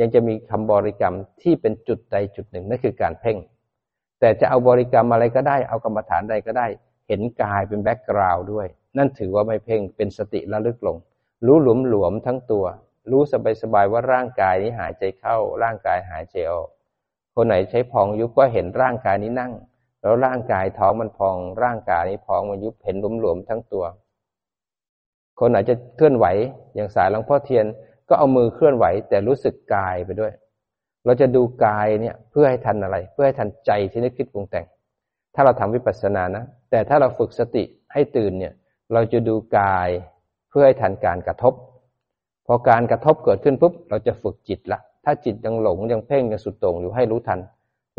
[0.00, 3.36] ยังจะมีคำบริกรรมที่เป็นจุดใดจุดหนึ่งนั่นคือการเพ่ง
[4.20, 6.66] แต่จะเอาบริกรรมอะไรก็ได้ เอากรรมฐานใดก็ได้
[7.08, 10.96] เห็นกายเป็นแบ็กกราวด์ด้วย นั่นถือว่าไม่เพ่งเป็นสติระลึกลง
[11.46, 12.64] รู้หลวมหลวมทั้งตัว
[13.10, 16.68] รู้สบายสบายว่าร่างกายนี้หายใจเข้า ร่างกายหายใจออก
[17.34, 19.52] คนไหนใช้พองยุบก็เห็นร่างกายนี้นั่ง
[20.00, 23.84] แล้วร่างกายท้องมันพอง ร่างกายนี้พองมันยุบเห็นหลวมหลวมทั้งตัว
[25.38, 26.26] คนไหนจะเคลื่อนไหว
[26.74, 27.66] อย่างสายหลวงพ่อเทียน
[28.08, 30.32] ก็เอามือเคลื่อนไหวแต่รู้สึกกายไปด้วย
[31.04, 34.66] เราจะดูกายเนี่ยเพื่อให้ทันอะไร เพื่อให้ทันใจที่นึกคิดปรุงแต่ง
[35.34, 38.52] ถ้าเราทำวิปัสสนานะ แต่ถ้าเราฝึกสติให้ตื่นเนี่ย
[38.92, 39.88] เราจะดูกาย
[40.48, 41.54] เพื่อให้ทันการกระทบ
[42.46, 47.40] พอการกระทบเกิดขึ้นปุ๊บเราจะฝึกจิตละ ถ้าจิตยังหลงยังเพ่งยังสุดโต่งอยู่ให้รู้ทัน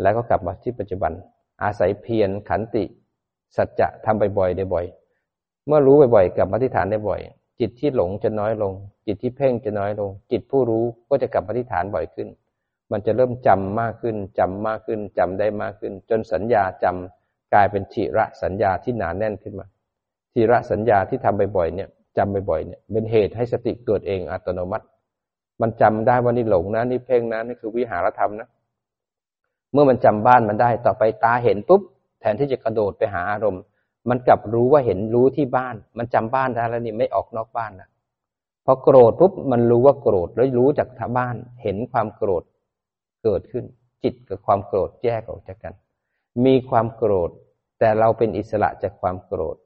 [0.02, 1.12] แล้วก็กลับมาที่ปัจจุบัน
[1.62, 2.84] อาศัยเพียรขันติ
[3.56, 4.84] สัจจะทำบ่อยๆได้บ่อย
[5.66, 7.20] เมื่อรู้บ่อยๆกลับมาที่ฐานได้บ่อย
[7.60, 8.72] จิตที่หลงจะน้อยลง
[9.06, 12.28] จิตที่เพ่งจะน้อยลง จิตผู้รู้ก็จะกลับมาที่ฐานบ่อยขึ้น
[12.90, 19.66] มันจะเริ่มจำมากขึ้นจำมากขึ้นจำได้มากขึ้น จนสัญญาจำกลายเป็นฉิระสัญญาที่หนาแน่นขึ้นมา
[20.32, 24.86] ทีระสัญญาที่ทำบ่อยๆเนี่ยจำบ่อยๆเนี่ยเป็นเหตุให้สติเกิดเองอัตโนมัติ
[25.60, 28.48] มันจำได้ว่านี่หลงนะนี่เพ่งนะนี่คือวิหารธรรมนะ
[29.72, 31.82] เมื่อมันจำบ้านมันได้ต่อไปตาเห็นปุ๊บ
[32.20, 33.62] แทนที่จะกระโดดไปหาอารมณ์
[34.08, 37.88] มันกลับรู้ว่าเห็นรู้ที่บ้าน มันจำบ้านได้แล้วนี่ไม่ออกนอกบ้านนะ
[38.64, 42.42] พอโกรธปุ๊บมันรู้ว่าโกรธแล้วรู้จากทบ้านเห็นความโกรธ
[43.22, 43.64] เกิดขึ้น
[44.04, 45.74] จิตกับความโกรธแยกออกจากกัน
[46.44, 47.30] มีความโกรธ
[47.78, 49.56] แต่เราเป็นอิสระจากความโกรธ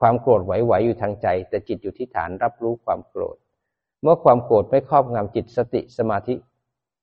[0.00, 3.36] ความโกรธไหวๆอยู่ทางใจ แต่จิตอยู่ที่ฐานรับรู้ความโกรธ
[4.02, 6.34] เมื่อความโกรธไม่ครอบงำจิตสติสมาธิ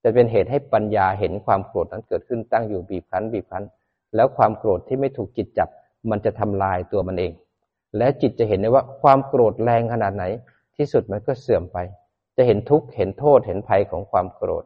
[0.02, 3.64] จะเป็นเหตุให้ปัญญาเห็นความโกรธนั้นเกิดขึ้นตั้งอยู่บีบคั้นบีบคั้น
[4.14, 5.68] แล้วความโกรธที่ไม่ถูกจิตจับ
[6.10, 7.32] มันจะทำลายตัวมันเอง
[7.96, 10.24] และจิตจะเห็นได้ว่าความโกรธแรงขนาดไหน
[10.76, 11.78] ที่สุดมันก็เสื่อมไป
[12.36, 14.64] จะเห็นทุกข์เห็นโทษเห็นภัยของความโกรธ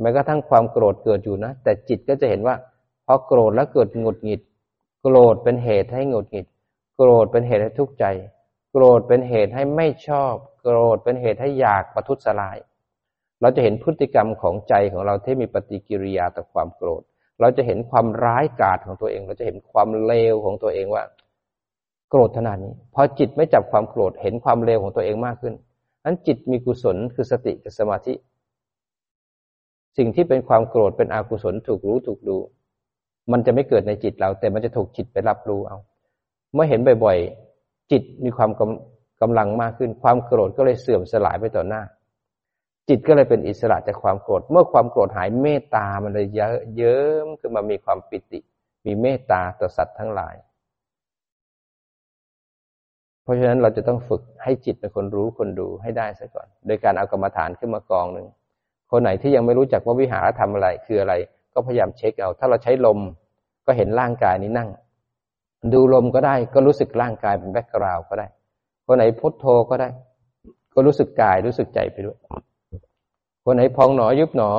[0.00, 2.54] แม้กระทั่งความโกรธเกิดอยู่นะ แต่จิตก็จะเห็นว่า
[3.06, 4.40] พอโกรธแล้วเกิดหงุดหงิด
[5.02, 6.46] โกรธเป็นเหตุให้หงุดหงิด
[6.96, 8.04] โกรธเป็นเหตุให้ทุกข์ใจ
[8.72, 12.58] โกรธเป็นเหตุให้ไม่ชอบ โกรธเป็นเหตุให้อยากประทุษร้าย
[13.40, 17.02] เราจะเห็นพฤติกรรมของใจของเราที่มีปฏิกิริยาต่อความโกรธ
[17.40, 21.04] เราจะเห็นความร้ายกาจของตัวเอง เราจะเห็นความเลวของตัวเองว่า
[22.10, 25.54] โกรธขนาดนี้พอจิตไม่จับความโกรธเห็นความเลวของตัวเองมากขึ้น
[26.04, 28.14] นั้นจิตมีกุศลคือสติกับสมาธิ
[29.96, 32.36] สิ่งที่เป็นความโกรธเป็นอกุศลถูกรู้ถูกดู
[33.32, 35.78] มันจะไม่เกิดในจิตเรา แต่มันจะถูกจิตไปรับรู้เอา
[36.54, 41.82] เมื่อเห็นบ่อยๆ จิตมีความกำกำลังมากขึ้น ความโกรธก็เลยเสื่อมสลายไปต่อหน้า
[42.88, 48.40] จิตก็เลยเป็นอิสระจากความโกรธ เมื่อความโกรธหายเมตตามันเลยเยิ้มขึ้นมามีความปิติ
[48.86, 50.34] มีเมตตาต่อสัตว์ทั้งหลาย
[53.22, 58.26] เพราะฉะนั้นเราจะต้องฝึกให้จิตเป็นคนรู้คนดูให้ได้ซะก่อน โดยการเอากรรมฐานขึ้นมากองหนึ่ง
[58.90, 61.14] คนไหนที่ยังไม่รู้จักว่าวิหารทำอะไรคืออะไร
[61.54, 62.98] ก็พยายามเช็คเอา ถ้าเราใช้ลม
[63.66, 64.68] ก็เห็นร่างกายนี้นั่ง
[65.72, 68.26] ดูลมก็ได้ ก็รู้สึกร่างกายเป็นแบ็กกราวก็ได้
[68.86, 69.88] คนไหนพุทโธก็ได้
[70.74, 72.18] ก็รู้สึกกายรู้สึกใจไปด้วย
[73.44, 74.50] คนไหนพองหนอยุบหนอ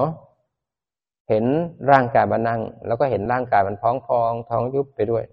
[1.29, 1.45] เห็น
[1.91, 5.23] ร่างกายมานั่ง แล้วก็เห็นร่างกายมันพองพองท้องยุบไปด้วย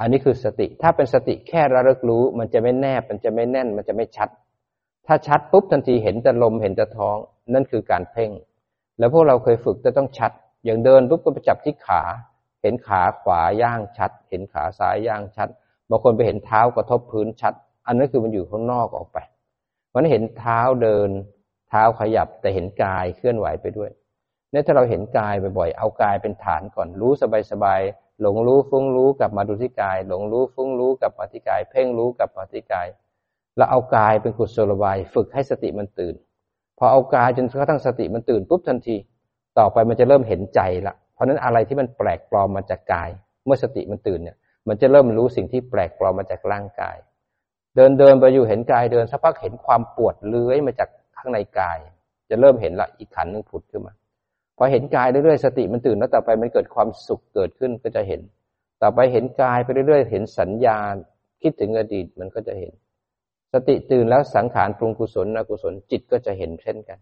[0.00, 4.28] อันนี้คือสติ ถ้าเป็นสติแค่ระลึกรู้ มันจะไม่แนบ มันจะไม่แน่น มันจะไม่ชัด
[5.06, 7.16] ถ้าชัดปุ๊บทันทีเห็นแต่ลมเห็นแต่ท้อง
[7.54, 8.30] นั่นคือการเพ่ง
[8.98, 10.32] แล้วพวกเราเคยฝึกจะต้องชัด
[10.64, 12.02] อย่างเดินปุ๊บก็ไปจับที่ขา
[12.62, 15.48] เห็นขาขวาย่างชัด เห็นขาซ้ายย่างชัด
[15.90, 17.54] บางคนไปเห็นเท้ากระทบพื้นชัด
[17.86, 19.18] อันนั้นคือมันอยู่ข้างนอกออกไป
[19.94, 21.10] มันเห็นเท้าเดิน
[21.68, 23.90] เท้าขยับแต่เห็นกายเคลื่อนไหวไปด้วย
[24.50, 27.12] เนี่ยถ้าเราเห็นกายบ่อยๆ เอากายเป็นฐานก่อนรู้
[27.52, 32.88] สบายๆ หลงรู้ฟุ้งรู้กลับมาดูที่กาย หลงรู้ฟุ้งรู้กลับมาที่กาย เพ่งรู้กลับมาที่กาย
[33.56, 36.14] แล้วเอากายเป็นกุศโลบายฝึกให้สติมันตื่น
[36.78, 38.96] พอเอากายจนกระทั่งสติมันตื่นปุ๊บทันที
[39.58, 43.10] ต่อไปมันจะเริ่มเห็นใจละ เพราะนั้นอะไรที่มันแปลกปลอมมาจากกาย
[43.44, 44.36] เมื่อสติมันตื่นเนี่ย
[44.68, 46.96] มันจะเริ่มรู้สิ่งที่แปลกปลอมมาจากร่างกาย
[47.76, 51.78] เดินเดินไปอยู่เห็นกายเดินสักพักเห็นความปวดเลื้อยมาจากข้างในกาย
[52.30, 53.94] จะเริ่มเห็นละอีกขันนึงผุดขึ้นมา
[54.56, 58.20] พอเห็นกายเรื่อยๆสติมันตื่นแล้วต่อไปมันเกิดความสุขเกิดขึ้นก็จะเห็น
[58.82, 60.94] ต่อไปเห็นกายไปเรื่อยๆ เห็นสัญญาณ
[61.42, 62.72] คิดถึงอดีตมันก็จะเห็น
[63.52, 66.98] สติตื่นแล้วสังขารปรุงกุศลอกุศลจิตก็จะเห็นเช่นกัน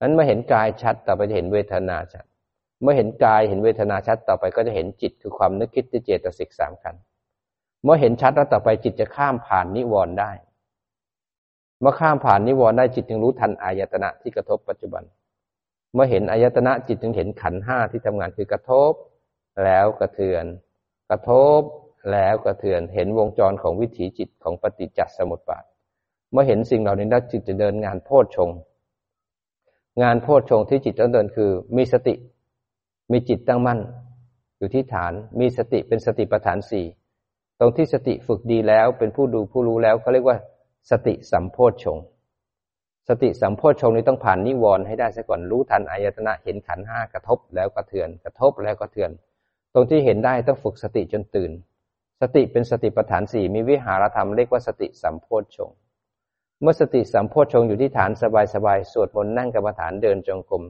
[0.00, 2.24] นั้นเมื่อเห็นกายชัดต่อไปจะเห็นเวทนาชัด
[2.82, 6.94] เมื่อเห็นกายเห็นเวทนาชัดต่อไปก็จะเห็นจิตคือความนึกคิดที่เจตสิกสามขัน
[7.84, 10.32] เมื่อเห็นชัดแล้วต่อไปจิตจะข้ามผ่านนิวรณ์ได้
[11.80, 15.04] เมื่อข้ามผ่านนิวรณ์ได้จิตจึงรู้ทันอายตนะที่กระทบปัจจุบัน
[15.94, 18.92] เมื่อเห็นอายตนะจิตจึงเห็นขันห้าที่ทำงานคือกระทบ
[19.64, 20.44] แล้วกระเทือน
[21.10, 21.60] กระทบ
[22.12, 25.64] แล้วกระเทือนเห็นวงจรของวิถีจิตของปฏิจจสมุปบาท
[26.32, 28.50] เมื่อเห็นสิ่งเหล่านี้แล้วจิตจะเดินงานโพชฌง
[30.02, 32.14] งานโพชฌงที่จิตต้องเดินคือ มีสติ
[33.12, 33.80] มีจิตตั้งมั่น
[34.58, 36.86] อยู่ที่ฐานมีสติเป็นสติปัฏฐานสี่
[37.58, 40.38] ตรงที่สติฝึกดีแล้วเป็นผู้ดูผู้รู้แล้วเขาเรียกว่า
[40.90, 41.98] สติสัมโพชฌง
[43.08, 49.10] สติสัมโพชฌงนี้ต้องผ่านนิวรณ์ให้ได้ซะก่อนรู้ทันอายตนะเห็นขันห้ากระทบแล้วกระเทือน กระทบแล้วกระเทือน
[49.74, 51.50] ตรงที่เห็นได้ต้องฝึกสติจนตื่น
[52.20, 55.70] สติเป็นสติปัฏฐานสี่มีวิหารธรรมเรียกว่าสติสัมโพชฌง
[56.60, 60.62] เมื่อสติสัมโพชฌงอยู่ที่ฐานสบายๆสวดมนต์นั่งกรรมฐานเดินจงกรม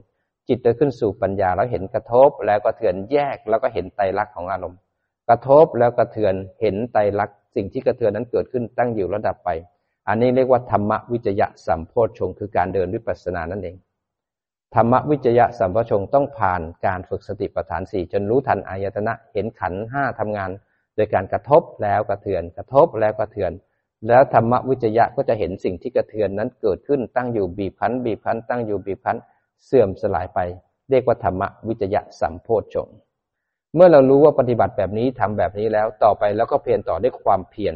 [0.49, 4.79] จิตจะขึ้นสู่ปัญญาแล้วเห็นกระทบแล้วก็เถือนแยกแล้วก็เห็นไตรลักษณ์ของอารมณ์
[5.29, 9.51] กระทบแล้วกระเทือนเห็นไตรลักษณ์สิ่งที่กระเทือนนั้นเกิดขึ้นตั้งอยู่ระดับไป
[10.09, 13.77] อันนี้เรียกว่าธรรมวิจยะสัมโพชฌงคือการเดินวิปัสสนานั่นเอง
[14.75, 20.51] ธรรมวิจยะสัมโพชฌงต้องผ่านการฝึกสติปัฏฐานสี่จนรู้ทันอายตนะเห็นขันห้าทำงาน
[20.97, 23.53] โดยการกระทบแล้วกระเทือน กระทบแล้วกระเทือน
[24.09, 29.17] แล้วธรรมวิจยะก็จะเห็นสิ่งที่กระเทือนนั้นเกิดขึ้นตั้งอยู่บีบพันบีบพันตั้งอยู่บีบพัน
[29.65, 30.39] เสื่อมสลายไป
[30.91, 32.89] เรียกว่าธรรมวิจยะสัมโพชฌง
[33.75, 37.75] เมื่อเรารู้ว่าปฏิบัติแบบนี้ทำแบบนี้แล้วต่อไปแล้วก็เพียรต่อด้วยความเพียร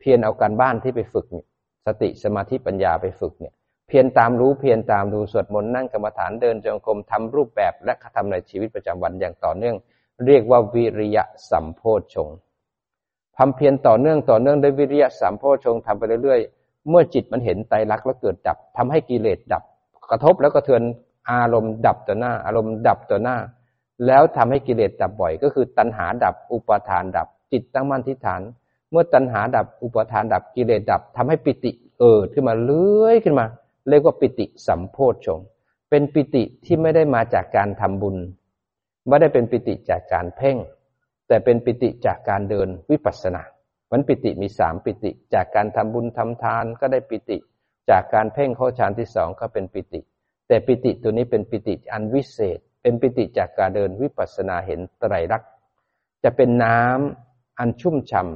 [0.00, 1.26] เพียรเอาการบ้านที่ไปฝึก
[1.86, 3.54] สติสมาธิปัญญาไปฝึกเนี่ย
[3.88, 9.76] เพียรตามรู้เพียรตามดูสวดมนต์นั่งกรรมฐานเดินจงกรมทำรูปแบบและทำในชีวิตประจำวันอย่างต่อเนื่อง
[10.26, 12.28] เรียกว่าวิริยะสัมโพชฌง
[13.38, 19.62] ทำเพียรต่อเนื่องต่อเนื่องด้วยวิริยะสัมโพชฌงทำไปเรื่อยๆ เมื่อจิตมันเห็นไตรลักษณ์แล้วเกิดดับทำให้กิเลสดับ
[20.10, 20.82] กระทบแล้วก็เทือน
[21.30, 23.36] อารมณ์ดับต่อหน้า อารมณ์ดับต่อหน้า
[24.06, 28.40] แล้วทำให้กิเลสดับบ่อย ก็คือตัณหาดับอุปาทานดับ จิตตั้งมั่นที่ฐาน
[28.90, 33.46] เมื่อตัณหาดับอุปาทานดับกิเลสดับทำให้ปิติเอิดขึ้นมาเลื้อยขึ้นมา
[33.88, 35.40] เรียกว่าปิติสัมโพชฌง
[35.90, 38.16] เป็นปิติที่ไม่ได้มาจากการทำบุญ
[39.08, 40.56] ไม่ได้เป็นปิติจากการเพ่ง
[41.28, 43.42] แต่เป็นปิติจากการเดินวิปัสสนา
[43.90, 47.36] มันปิติมีสามปิติ จากการทำบุญทำทานก็ได้ปิติ
[47.90, 50.00] จากการเพ่งเข้าฌานที่สองก็เป็นปิติ
[50.52, 55.50] แต่ปิติตัวนี้เป็นปิติอันวิเศษ เป็นปิติจากการเดินวิปัสสนาเห็นไตรลักษณ์
[56.24, 58.26] จะเป็นน้ำอันชุ่มฉ่า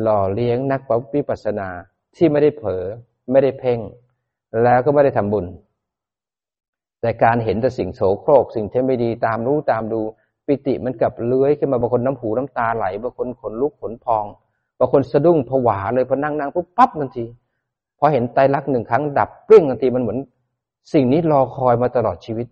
[0.00, 0.80] หล่อเลี้ยงนัก
[1.14, 1.68] วิปัสสนา
[2.16, 2.84] ที่ไม่ได้เผลอ
[3.30, 3.78] ไม่ได้เพ่ง
[4.62, 5.46] แล้วก็ไม่ได้ทำบุญ
[7.00, 10.00] แต่การเห็นแต่สิ่งโสโครก สิ่งที่ไม่ดีตามรู้ตามดู
[10.46, 14.24] ปิติมันกับเลื้อยขึ้นมาบางคนน้ำหูน้ำตาไหลบางคนขนลุกขนพอง
[14.78, 17.24] บางคนสะดุ้งผวาเลยพอนั่งนั่งปุ๊บปั๊บทันที
[17.98, 20.18] พอเห็นไตรลักษณ์หนึ่งครั้งดับเปรี้ยงทันทีมันเหมือน
[20.92, 22.46] สิ่งนี้รอคอยมาตลอดชีวิต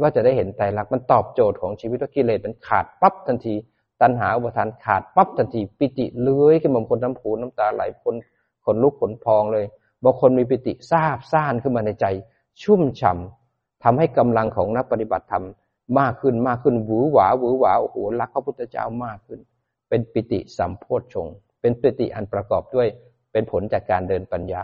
[0.00, 3.54] ว่าจะได้เห็นไตรลักษณ์มันตอบโจทย์ของชีวิตว่ากิเลสมันขาดปั๊บทันที
[4.00, 8.14] ตัณหาอุปทานขาดปั๊บทันที ปิติเลื้อยขึ้นมาคนน้ำผูน้ำตาไหลคน
[8.64, 9.64] ขนลุกขนพองเลย
[10.04, 12.06] บางคนมีปิติซาบซ่านขึ้นมาในใจ
[12.62, 13.18] ชุ่มฉ่า
[13.84, 15.44] ทำให้กำลังของนักปฏิบัติธรรม
[15.98, 19.40] มากขึ้นมากขึ้นหวือหวาหวือหวาโอ้โหรักพระพุทธเจ้ามากขึ้น
[19.88, 21.26] เป็นปิติสัมโพชฌง
[21.60, 22.88] เป็นปิติอันประกอบด้วย
[23.32, 24.62] เป็นผลจากการเดินปัญญา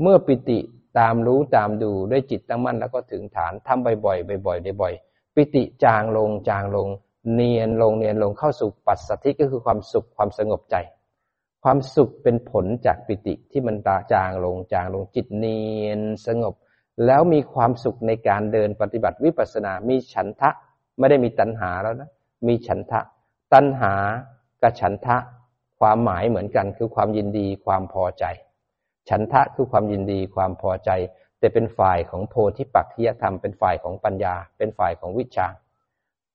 [0.00, 0.58] เมื่อปิติ
[0.98, 6.88] ตามรู้ตามดูด้วยจิตตั้งมั่นแล้วก็ถึงฐานทำบ่อยๆบ่อยๆบ่อยๆปิติจางลงจางลง
[7.34, 10.76] เนียนลงเนียนลงเข้าสู่ปัสสธิก็คือความสุขความสงบใจ
[11.62, 16.54] ความสุขเป็นผลจากปิติที่มันตาจางลงจางลงจิตเนียนสงบ
[17.06, 20.50] แล้วมีความสุขในการเดินปฏิบัติวิปัสสนา มีฉันทะ
[20.98, 22.10] ไม่ได้มีตัณหาแล้วนะ
[22.46, 23.00] มีฉันทะ
[23.52, 23.94] ตัณหา
[24.62, 25.16] กับฉันทะ
[25.80, 28.24] ความหมายเหมือนกันคือความยินดีความพอใจ
[29.08, 30.90] ฉันทะคือความยินดีความพอใจ
[31.38, 35.46] แต่เป็นฝ่ายของโพธิปักขิยธรรม เป็นฝ่ายของปัญญา เป็นฝ่ายของวิชา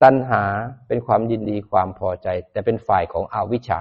[0.02, 0.42] ตัณหา
[0.88, 3.80] เป็นความยินดีความพอใจ แต่เป็นฝ่ายของอวิชชา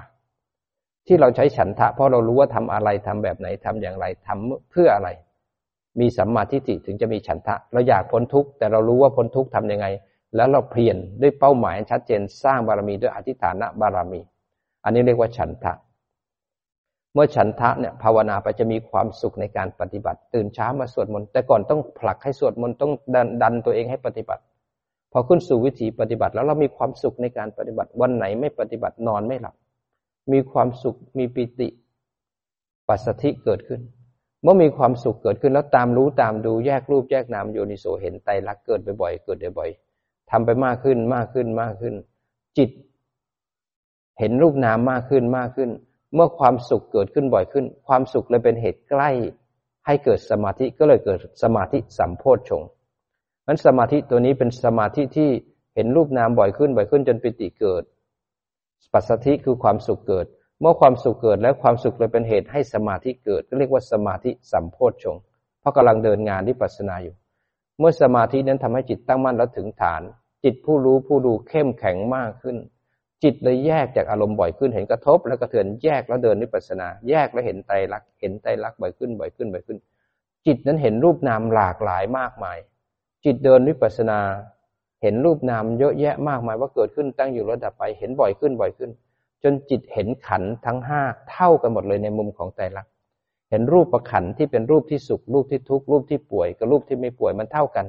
[1.08, 5.10] ที่เราใช้ฉันทะ เพราะเรารู้ว่าทำอะไรทำแบบไหนทำอย่างไรทำเพื่ออะไร
[5.99, 9.88] มีสัมมาทิฏฐิถึงจะมีฉันทะ เราอยากพ้นทุกข์แต่เรารู้ว่าพ้นทุกข์ทำยังไง
[10.36, 14.21] แล้วเราเพียรด้วยเป้าหมายชัดเจนสร้างบารมีด้วยอธิฐานะบารมี
[14.84, 15.73] อันนี้เรียกว่าฉันทะ
[17.13, 24.43] เมื่อฉันทะเนี่ยภาวนาไปจะมีความสุขในการปฏิบัติ ตื่นเช้ามาสวดมนต์แต่ก่อนต้องผลักให้สวดมนต์ต้องดันดันตัวเองให้ปฏิบัติ
[25.12, 29.56] พอขึ้นสู่วิถีปฏิบัติ แล้วเรามีความสุขในการปฏิบัติวันไหนไม่ปฏิบัตินอนไม่หลับ
[30.32, 31.67] มีความสุขมีปิติ
[32.88, 33.82] ปัสสธิเกิดขึ้น
[34.43, 41.95] เมื่อมีความสุขเกิดขึ้นแล้วตามรู้ตามดูแยกรูปแยกนามโยนิโสเห็นไตรลักษณ์เกิดบ่อยๆเกิดบ่อยๆทำไปมากขึ้นมากขึ้นมากขึ้น
[42.58, 42.69] จิต
[44.19, 45.69] เห็นรูปนามมากขึ้นมากขึ้น
[46.13, 49.10] เมื่อความสุขเกิดขึ้นบ่อยขึ้น ความสุขเลยเป็นเหตุใกล้
[49.86, 52.63] ให้เกิดสมาธิก็เลยเกิดสมาธิสัมโพชฌง
[53.47, 55.30] นั้นสมาธิตัวนี้เป็นสมาธิที่
[55.76, 57.84] เห็นรูปนามบ่อยขึ้นบ่อยขึ้นจนปิติเกิด
[58.93, 60.26] ปัสสธิคือความสุขเกิด
[60.62, 65.15] เมื่อความสุขเกิดแล้วความสุขเลยเป็นเหตุให้สมาธิเกิด ก็เรียกว่าสมาธิสัมโพชฌง
[65.60, 67.15] เพราะกำลังเดินงานที่ปัสนาอยู่
[67.80, 70.02] เมื่อสมาธินั้นทำให้จิตตั้งมั่นแล้วถึงฐาน
[70.43, 72.58] จิตผู้รู้ผู้ดูเข้มแข็งมากขึ้น
[73.23, 79.77] จิตเลยแยกจากอารมณ์บ่อยขึ้น เห็นกระทบ แล้วกระเทือนแยกแล้วเดินนิพพานา แยกแล้วเห็นไตรลักษณ์เห็นไตรลักษณ์บ่อยขึ้นบ่อยขึ้นบ่อยขึ้น
[80.45, 82.57] จิตนั้นเห็นรูปนามหลากหลายมากมาย
[83.25, 84.19] จิตเดินนิพพานา
[85.01, 88.89] เห็นรูปนามเยอะแยะมากมายว่าเกิดขึ้นตั้งอยู่ระดับไป เห็นบ่อยขึ้นบ่อยขึ้น
[89.43, 92.91] จนจิตเห็นขันทั้งห้าเท่ากันหมดเลยในมุมของไตรลักษณ์
[93.49, 97.86] เห็นรูปประขันที่เป็นรูปที่สุข รูปที่ทุกข์รูปที่ป่วยกับรูปที่ไม่ป่วยมันเท่ากัน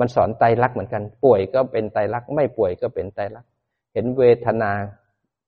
[0.00, 3.48] มันสอนไตรลักษณ์เหมือนกัน ป่วยก็เป็นไตรลักษณ์ไม่ป่วยก็เป็นไตรลักษณ
[3.94, 4.72] เห็นเวทนา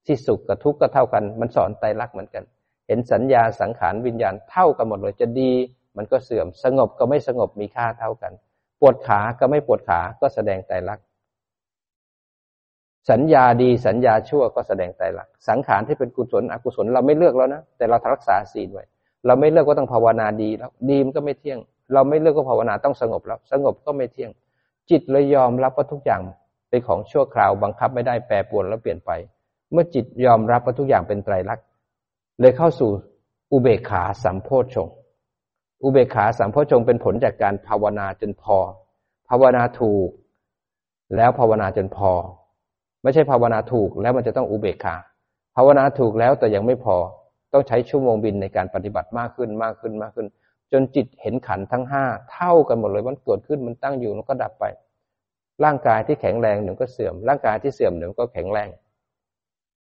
[0.06, 2.44] ที่สุขกับทุกข์ก็เท่ากัน มันสอนไตรลักษณ์เหมือนกัน
[2.86, 5.52] เห็นสัญญาสังขารวิญญาณเท่ากันหมดเลยจะดี
[5.96, 8.32] มันก็เสื่อมสงบก็ไม่สงบมีค่าเท่ากัน
[8.80, 11.04] ปวดขาก็ไม่ปวดขาก็แสดงไตรลักษณ์
[13.10, 18.84] สัญญาดีสัญญาชั่วก็แสดงไตรลักษณ์สังขารที่เป็นกุศลอกุศลเราไม่เลือกแล้วนะแต่เรารักษาศีลไว้
[19.26, 21.58] เราไม่เลือกว่าต้องภาวนาดีแล้วดีมันก็ไม่เที่ยง
[21.94, 24.30] เราไม่เลือกก็ภาวนาต้องสงบแล้ว สงบก็ไม่เที่ยง
[24.90, 26.20] จิตเลยยอมรับว่าทุกอย่าง
[26.76, 29.10] เป็นของชั่วคราวบังคับไม่ได้แปรปรวนแล้วเปลี่ยนไป
[29.72, 31.66] เมื่อจิตยอมรับว่าทุกอย่างเป็นไตรลักษณ์
[32.40, 32.90] เลยเข้าสู่
[33.52, 34.88] อุเบกขาสัมโพชง
[35.82, 38.58] อุเบกขาสัมโพชงเป็นผลจากการภาวนาจนพอ
[39.28, 40.08] ภาวนาถูก
[41.16, 42.12] แล้วภาวนาจนพอ
[43.02, 44.96] ไม่ใช่ภาวนาถูกแล้วมันจะต้องอุเบกขา
[45.56, 46.96] ภาวนาถูกแล้วแต่ยังไม่พอ
[47.52, 50.26] ต้องใช้ชั่วโมงบินในการปฏิบัติมากขึ้นมากขึ้นมากขึ้น
[50.72, 54.64] จนจิตเห็นขันทั้งห้าเท่ากันหมดเลยมันเกิดขึ้นมันตั้งอยู่แล้วก็ดับไป
[55.64, 58.68] ร่างกายที่แข็งแรงหนึ่งก็เสื่อม ร่างกายที่เสื่อมหนึ่งก็แข็งแรง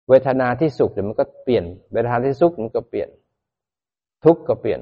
[0.10, 3.10] เวทนาที่สุขเดี๋ยวมันก็เปลี่ยน เวทนาที่สุขมันก็เปลี่ยน
[4.24, 4.82] ทุกข์ก็เปลี่ยน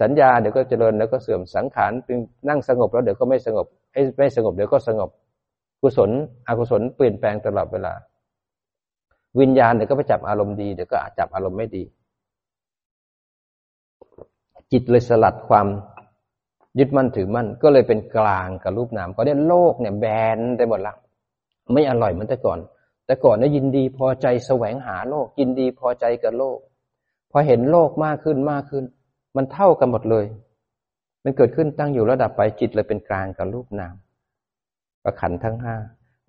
[0.00, 3.66] สัญญาเดี๋ยวก็เจริญแล้วก็เสื่อม สังขารเป็นนั่งสงบแล้วเดี๋ยวก็ไม่สงบ
[4.18, 5.10] ไม่สงบเดี๋ยวก็สงบ
[5.82, 6.10] กุศล
[6.46, 7.92] อกุศลเปลี่ยนแปลงตลอดเวลา
[9.40, 11.82] วิญญาณเดี๋ยวก็ไปจับอารมณ์ดีเดี๋ยวก็จับอารมณ์ไม่ดี
[14.72, 15.66] จิตเลยสลัดความ
[16.78, 20.04] ยึดมั่นถือมั่นก็เลยเป็นกลางกับรูปนามก็เนี่ยโลกเนี่ยแบ
[20.36, 20.94] นไปหมดละ
[21.72, 22.58] ไม่อร่อยเหมือนแต่ก่อน
[23.06, 26.58] แต่ก่อนเนี่ยยินดีพอใจแสวงหาโลก ยินดีพอใจกับโลก
[27.30, 28.84] พอเห็นโลกมากขึ้นมากขึ้น
[29.36, 30.26] มันเท่ากันหมดเลย
[31.24, 33.94] มันเกิดขึ้นตั้งอยู่ระดับไปจิตเลยเป็นกลางกับรูปนาม
[35.04, 35.76] ประขันทั้งห้า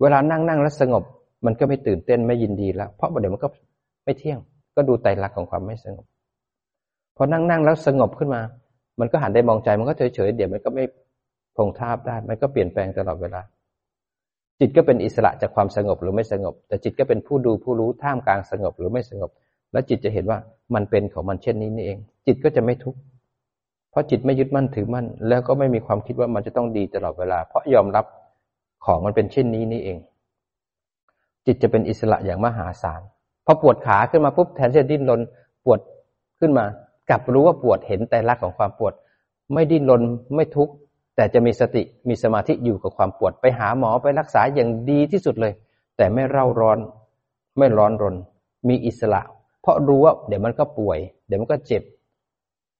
[0.00, 1.04] เวลานั่งนั่งแล้วสงบ
[1.46, 3.48] มันก็ไม่ตื่นเต้นไม่ยินดีแล้ว เพราะเดี๋ยวมันก็
[4.04, 4.38] ไม่เที่ยง
[4.76, 6.06] ก็ดูไตรลักษณ์ของความไม่สงบ
[7.16, 8.40] พอนั่งนั่งแล้วสงบขึ้นมา
[9.00, 10.84] มันก็หันได้มองใจมันก็เฉยเฉยเดี๋ยวมันก็ไม่
[11.56, 13.42] คงท่าได้ มันก็เปลี่ยนแปลงตลอดเวลา
[14.60, 19.30] จิตก็เป็นอิสระจากความสงบหรือไม่สงบ แต่จิตก็เป็นผู้ดูผู้รู้ท่ามกลางสงบหรือไม่สงบ
[19.72, 20.38] แล้วจิตจะเห็นว่า
[20.74, 22.98] มันเป็นของมันเช่นนี้นี่เอง จิตก็จะไม่ทุกข์
[23.90, 28.04] เพราะจิตไม่ยึดมั่นถือมั่น แล้วก็ไม่มีความคิดว่ามันจะต้องดีตลอดเวลา เพราะยอมรับ
[28.84, 29.98] ของมันเป็นเช่นนี้นี่เอง
[31.46, 33.00] จิตจะเป็นอิสระอย่างมหาศาล
[33.46, 35.20] พอปวดขาขึ้นมาปุ๊บแทนที่จะดิ้นรน
[35.64, 35.80] ปวด
[36.40, 36.64] ขึ้นมา
[37.10, 38.94] กลับรู้ว่าปวดเห็นแต่ลักของความปวด
[39.52, 40.02] ไม่ดิ้นรน
[40.34, 40.72] ไม่ทุกข์
[41.16, 45.52] แต่จะมีสติมีสมาธิอยู่กับความปวด ไปหาหมอไปรักษาอย่างดีที่สุดเลย
[45.96, 46.78] แต่ไม่เร่าร้อน
[47.58, 48.16] ไม่ร้อนรน
[48.68, 49.22] มีอิสระ
[49.60, 51.82] เพราะรู้ว่าเดี๋ยวมันก็ป่วย เดี๋ยวมันก็เจ็บ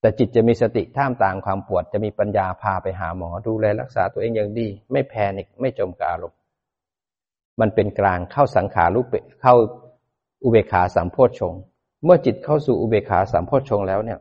[0.00, 6.38] แต่จิตจะมีสติท่ามต่างความปวด จะมีปัญญาพาไปหาหมอดูแลรักษาตัวเองอย่างดี ไม่แพนิคไม่จมกับอารมณ์
[7.60, 9.54] มันเป็นกลางเข้าสังขารุเปเข้า
[10.42, 11.54] อุเบกขาสามโพชฌง
[12.04, 14.18] เมื่อจิตเข้าสู่อุเบกขาสามโพชฌงแล้วเนี่ย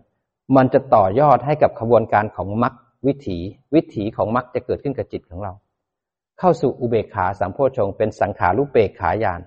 [0.56, 2.74] มันจะต่อยอดให้กับขบวนการของมรรค
[3.08, 3.38] วิถี
[3.76, 5.54] วิถีของมรรคจะเกิดขึ้นกับจิตของเรา
[6.40, 9.42] เข้าสู่อุเบกขาสามโพชฌงเป็นสังขารุเปกขายาน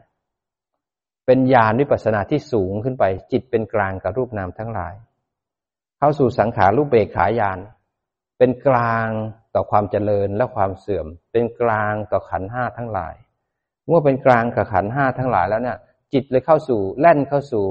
[1.26, 4.95] เป็นญาณวิปัสนาที่สูงขึ้นไป จิตเป็นกลางกับรูปนามทั้งหลาย
[5.99, 7.59] เข้าสู่สังขารุเปกขายาน
[8.39, 9.09] เป็นกลาง
[9.55, 13.14] ต่อความเจริญและความเสื่อม เป็นกลางต่อขันห้าทั้งหลาย
[13.87, 15.78] เมื่อเป็นกลางกับขันห้าทั้งหลายแล้วเนี่ย
[16.12, 17.64] จิตเลยเข้าสู่แล่นเข้าสู่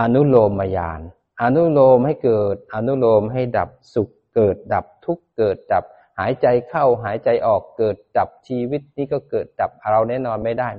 [0.00, 1.00] อนุโลมมายาน
[1.42, 5.84] อนุโลมให้เกิด อนุโลมให้ดับสุขเกิดดับทุกเกิดดับ
[6.18, 10.70] หายใจเข้าหายใจออกเกิดดับชีวิตนี้ก็เกิดดับเราแน่นอนไม่ได้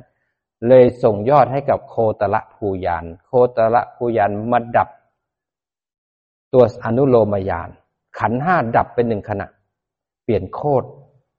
[0.68, 4.90] เลยส่งยอดให้กับโคตรละภูยาน โคตรละภูยานมาดับ
[6.54, 7.70] ตัวอนุโลมยาน
[8.20, 9.48] ขันห้าดับเป็นหนึ่งขณะ
[10.24, 10.88] เปลี่ยนโคตร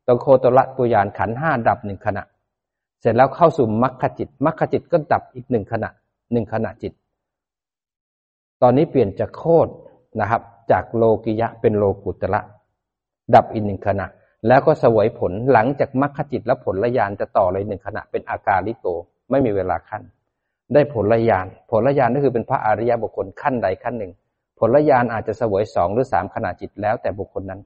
[0.06, 2.22] ตัวโคตรละภูยานขันห้าดับหนึ่งขณะ
[3.00, 5.88] เสร็จแล้วเข้าสู่มรรคจิตมรรคจิตก็ดับอีกหนึ่งขณะ
[6.32, 6.92] หนึ่งขณะจิต
[8.62, 9.70] ตอนนี้เปลี่ยนจากโคตร
[10.20, 10.42] นะครับ
[10.72, 12.40] จากโลกิยะเป็นโลกุตระ
[13.34, 14.06] ดับอีกหนึ่งขณะ
[14.48, 18.86] แล้วก็สวยผลหลังจากมรรคจิตและผลละยานจะต่อเลยหนึ่งขณะเป็นอากาลิโก
[19.30, 20.02] ไม่มีเวลาขั้น
[20.74, 24.12] ได้ผลละยาน ผลละยานก็คือเป็นพระอริยบุคคลขั้นใดขั้นหนึ่ง
[24.58, 27.60] ผลละยานอาจจะสวยสองหรือสามขณะจิตแล้วแต่บุคคลนั้น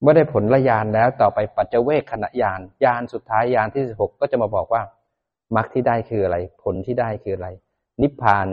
[0.00, 4.82] เมื่อได้ผลละยานแล้วต่อไปปัจเจเวกขณะยานยานสุดท้ายยานที่สิบหกก็จะมาบอกว่า
[5.56, 7.48] มรรคที่ได้คืออะไร ผลที่ได้คืออะไร
[8.02, 8.48] นิพพาน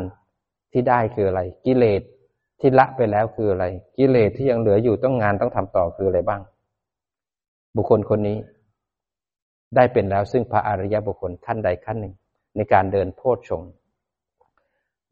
[0.75, 2.01] ที่ได้คืออะไร กิเลส
[2.59, 3.65] ที่ละไปแล้วคืออะไร
[3.97, 6.41] กิเลสที่ยังเหลืออยู่ต้องงานต้องทำต่อคืออะไรบ้าง
[7.75, 8.37] บุคคลคนนี้
[9.75, 12.13] ได้เป็นแล้วซึ่งพระอริยบุคคลขั้นใดขั้นหนึ่ง
[12.55, 13.63] ในการเดินโพชฌง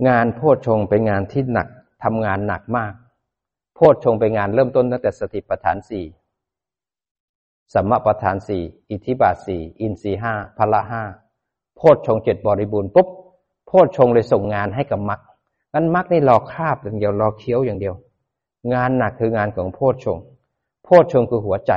[0.07, 1.67] งานโพชฌงเป็นงานที่หนัก
[2.03, 2.93] ทำงานหนักมาก
[3.75, 6.05] โพชฌงเป็นงานเริ่มต้นตั้งแต่สติปัฏฐานสี่
[7.73, 11.03] สัมมาประธานสี่อิทธิบาทสี่อินทรีห้าพละห้า
[11.75, 13.07] โพชฌงเจ็ดบริบูรณ์ปุ๊บ
[13.67, 15.21] โพชฌงเลยส่งงานให้กับมรรค
[15.73, 17.95] งั้นมรรคนี่รอคาบอย่างเดียวรอเคี้ยวอย่างเดียว
[18.73, 20.17] งานหนักคืองานของโพชฌง
[20.83, 21.71] โพชฌงคือหัวใจ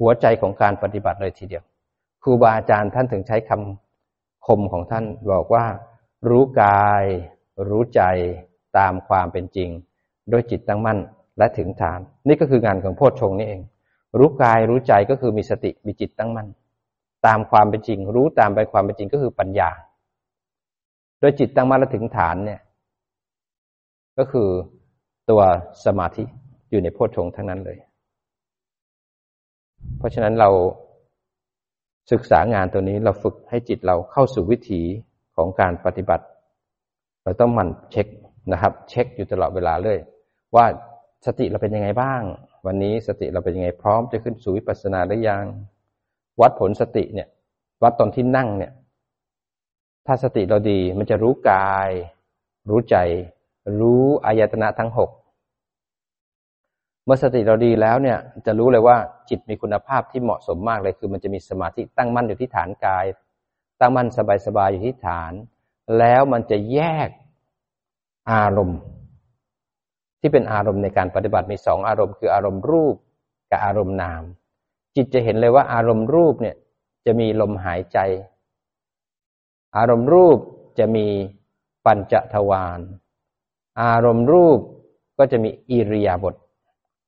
[0.00, 1.64] หัวใจของการปฏิบัติเลยทีเดียว
[2.22, 5.64] ครูบาอาจารย์ท่านถึงใช้คำคมของท่านบอกว่า
[6.28, 7.04] รู้กาย
[7.68, 8.02] รู้ใจ
[8.78, 9.70] ตามความเป็นจริง
[10.30, 10.98] โดยจิตตั้งมั่น
[11.38, 13.62] และถึงฐาน นี่ก็คืองานของโพชฌงนี่เอง
[14.18, 16.48] รู้กายรู้ใจก็คือมีสติมีจิตตั้งมั่น
[17.26, 19.70] ตามความเป็นจริง รู้ตามไปความเป็นจริงก็คือปัญญา
[21.20, 22.60] โดยจิตตั้งมั่นและถึงฐานเนี่ย
[24.18, 24.48] ก็คือ
[25.30, 25.40] ตัว
[25.84, 26.24] สมาธิ
[26.70, 27.78] อยู่ในโพชฌงทั้งนั้นเลย
[29.98, 30.50] เพราะฉะนั้นเรา
[32.12, 34.82] ศึกษางานตัวนี้เราฝึกให้จิตเราเข้าสู่วิถี
[35.36, 36.24] ของการปฏิบัติ
[37.24, 38.06] เราต้องมันเช็ค
[38.52, 39.98] นะครับ เช็คอยู่ตลอดเวลาเลย
[40.54, 40.66] ว่า
[41.26, 42.22] สติเราเป็นยังไงบ้าง
[42.66, 45.44] วันนี้สติเราเป็นยังไงพร้อมจะขึ้นสู่วิปัสสนาหรือยัง
[46.40, 47.28] วัดผลสติเนี่ย
[47.82, 48.72] วัดตอนที่นั่งเนี่ย
[50.06, 51.90] ถ้าสติเราดีมันจะรู้กาย
[52.68, 52.96] รู้ใจ
[53.80, 55.10] รู้อายตนะทั้งหก
[57.04, 58.96] เมื่อสติเราดีแล้วเนี่ย จะรู้เลยว่า
[59.28, 63.06] จิตมีคุณภาพที่เหมาะสมมากเลยคือมันจะมีสมาธิตั้งมั่นอยู่ที่ฐานกาย
[63.80, 64.08] ตั้งมั่น
[64.46, 65.32] สบายๆอยู่ที่ฐาน
[65.98, 67.08] แล้วมันจะแยก
[68.32, 68.80] อารมณ์
[70.20, 72.96] ที่เป็นอารมณ์ในการปฏิบัติมีสองอารมณ์คืออารมณ์รูป
[73.50, 74.22] กับอารมณ์นาม
[74.96, 76.56] จิตจะเห็นเลยว่าอารมณ์รูปเนี่ย
[77.06, 77.98] จะมีลมหายใจ
[79.76, 80.38] อารมณ์รูป
[80.78, 81.06] จะมี
[81.86, 82.80] ปัญจทวาร
[83.82, 84.60] อารมณ์รูป
[85.18, 86.34] ก็จะมีอิริยาบถ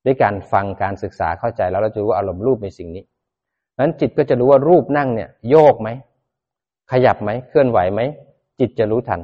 [0.05, 3.05] ด้วยการฟังการศึกษาเข้าใจแล้วเราจะรู้ว่าอารมณ์รูปในสิ่งนี้
[3.81, 5.89] นั้นจิตก็จะรู้ว่ารูปนั่งเนี่ย โยกไหม
[6.93, 8.01] ขยับไหม เคลื่อนไหวไหม
[8.61, 9.21] จิตจะรู้ทัน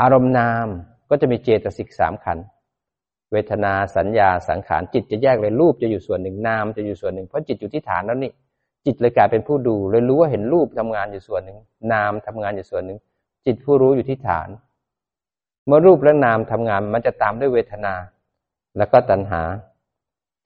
[0.00, 0.66] อารมณ์นาม
[1.10, 2.38] ก็จะมีเจตสิกสามขัน
[3.32, 8.32] เวทนาสัญญาสังขารจิตจะแยกเลยรูปจะอยู่ส่วนหนึ่งนามจะอยู่ส่วนหนึ่งเพราะจิตอยู่ที่ฐานแล้วนี่
[8.86, 11.58] จิตเลยกลายเป็นผู้ดูเลยรู้ว่าเห็นรูปทำงานอยู่ส่วนหนึ่ง
[11.92, 12.98] นามทำงานอยู่ส่วนหนึ่ง
[13.46, 14.48] จิตผู้รู้อยู่ที่ฐาน
[15.68, 17.94] เมื่อรูปและนามทำงาน มันจะตามด้วยเวทนา
[18.76, 19.42] แล้วก็ตัณหา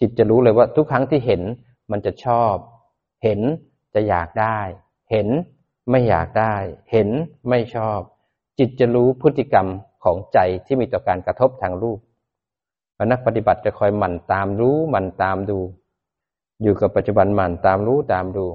[0.00, 1.42] จิตจะรู้เลยว่าทุกครั้งที่เห็น
[1.90, 2.54] มันจะชอบ
[3.24, 3.40] เห็น
[3.94, 4.58] จะอยากได้
[5.10, 5.28] เห็น
[5.90, 6.54] ไม่อยากได้
[6.92, 7.08] เห็น
[7.48, 8.00] ไม่ชอบ
[8.58, 9.66] จิตจะรู้พฤติกรรม
[10.04, 11.98] ของใจที่มีต่อการกระทบทางรูป
[13.10, 15.58] นักปฏิบัติจะคอยหมั่นตามรู้หมั่นตามดู
[16.62, 18.46] อยู่กับปัจจุบันหมั่นตามรู้ตามดู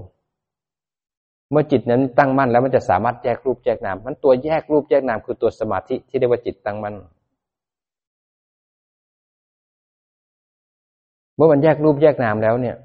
[1.51, 6.95] เมื่อจิตนั้นตั้งมั่นแล้วมันจะสามารถแยกรูปแยกนาม มันตัวแยกรูปแยกนามคือตัวสมาธิที่เรียกว่าจิตตั้งมั่น
[11.35, 12.75] เมื่อมันแยกรูปแยกนามแล้วเนี่ย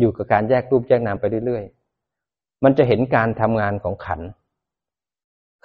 [0.00, 4.20] อยู่กับการแยกรูปแยกนามไปเรื่อยๆ มันจะเห็นการทำงานของขัน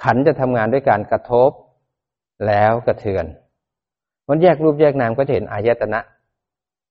[0.04, 1.52] ขันจะทำงานด้วยการกระทบ
[2.47, 3.26] แล้วกระเทือน
[4.30, 6.00] มันแยกรูปแยกนามก็จะเห็นอายตนะ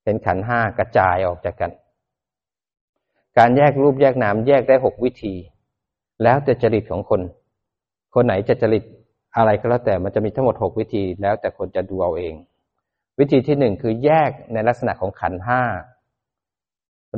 [0.05, 1.71] เห็นขันห้ากระจายออกจากกัน
[3.39, 5.35] การแยกรูปแยกนามแยกได้หกวิธี
[6.23, 7.21] แล้วแต่จริตของคน
[8.15, 8.85] คนไหนจะจริต
[9.37, 12.35] อะไรก็แล้วแต่มันจะมีทั้งหมดหกวิธี แล้วแต่คนจะดูเอาเอง
[13.19, 15.63] วิธีที่หนึ่งคือแยกในลักษณะของขันห้า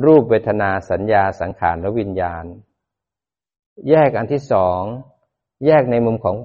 [0.05, 2.45] รูปเวทนาสัญญาสังขารและวิญญาณ
[3.89, 4.81] แยกอันที่สอง
[5.65, 6.35] แยกในมุมของ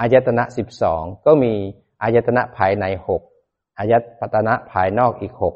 [0.00, 1.52] อายตนะสิบสองก็มี
[2.02, 3.22] อายตนะภายในหก
[3.78, 3.94] อาย
[4.34, 5.54] ตนะภายนอกอีกหก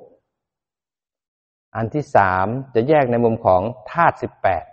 [1.76, 3.62] อันที่สามจะแยกในมุมของ
[3.92, 4.64] ธาตุสิบแปด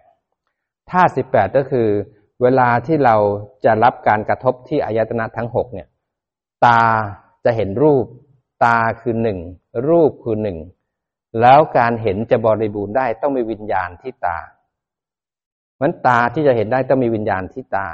[0.91, 1.87] ธาตุสิบแปดก็คือ
[2.41, 3.15] เวลาที่เรา
[3.65, 5.87] จะรับการกระทบที่อายตนะทั้งหกเนี่ย
[6.65, 6.81] ตา
[7.45, 8.05] จะเห็นรูป
[8.65, 9.39] ตาคือหนึ่ง
[9.87, 10.57] รูปคือหนึ่ง
[11.41, 14.37] แล้วการเห็นจะบริบูรณ์ได้ต้องมีวิญญาณที่ตา
[15.81, 17.87] มันตาที่จะเห็นได้ต้องมีวิญญาณที่ตา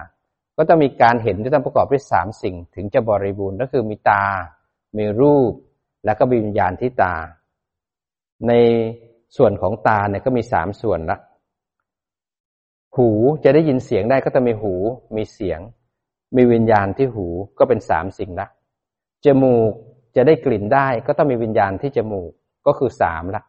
[0.57, 4.25] ก็ต้องมีการเห็นที่ต้องประกอบด้วยสามสิ่ง ถึงจะบริบูรณ์ก็คือมีตา
[4.97, 5.51] มีรูป
[6.05, 7.13] แล้วก็มีวิญญาณที่ตา
[8.47, 8.53] ใน
[9.37, 11.17] ส่วนของตาเนี่ยก็มีสามส่วนละ
[12.95, 13.09] หู
[13.43, 14.73] จะได้ยินเสียงได้ก็ต้องมีหู
[15.17, 15.59] มีเสียง
[16.35, 17.27] มีวิญญาณที่หู
[17.59, 18.47] ก็เป็นสามสิ่งละ
[19.25, 19.71] จมูก
[20.15, 22.31] จะได้กลิ่นได้ก็ต้องมีวิญญาณที่จมูก
[22.65, 23.43] ก็คือสามละ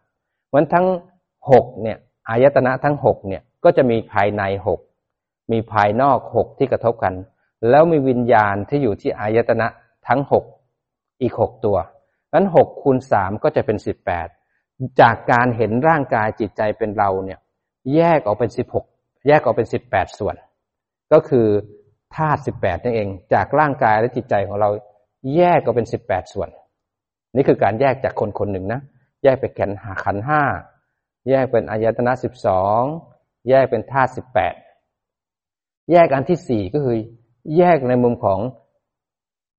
[0.52, 0.86] มันทั้ง
[1.50, 4.80] หกเนี่ยอายตนะทั้งหกเนี่ยก็จะมีภายในหก
[5.52, 7.14] มีภายนอกหกที่กระทบกัน
[7.70, 9.66] แล้วมีวิญญาณที่อยู่ที่อายตนะ
[10.08, 10.44] ทั้งหก
[11.22, 11.76] อีกหกตัว
[12.34, 14.28] นั้นหกคูณสามก็จะเป็นสิบแปด
[15.00, 17.38] จากการเห็นร่างกายจิตใจเป็นเราเนี่ย
[17.94, 18.84] แยกออกเป็นสิบหก
[19.26, 20.34] แยกออกเป็นสิบแปดส่วน
[21.12, 21.46] ก็คือ
[22.14, 24.68] ธาตุสิบแปดนั่นเอง จากร่างกายและจิตใจของเรา
[25.36, 26.48] แยกออกเป็นสิบแปดส่วน
[27.36, 28.80] นี่คือการแยกจากคนคนหนึ่งนะ
[29.22, 30.42] แยกเป็นแขนหาขันห้า
[31.28, 32.82] แยกเป็นอายตนะสิบสอง
[33.48, 34.54] แยกเป็นธาตุสิบแปด
[35.92, 36.96] แยกอันที่สี่ก็คือ
[37.56, 38.40] แยกในมุมของ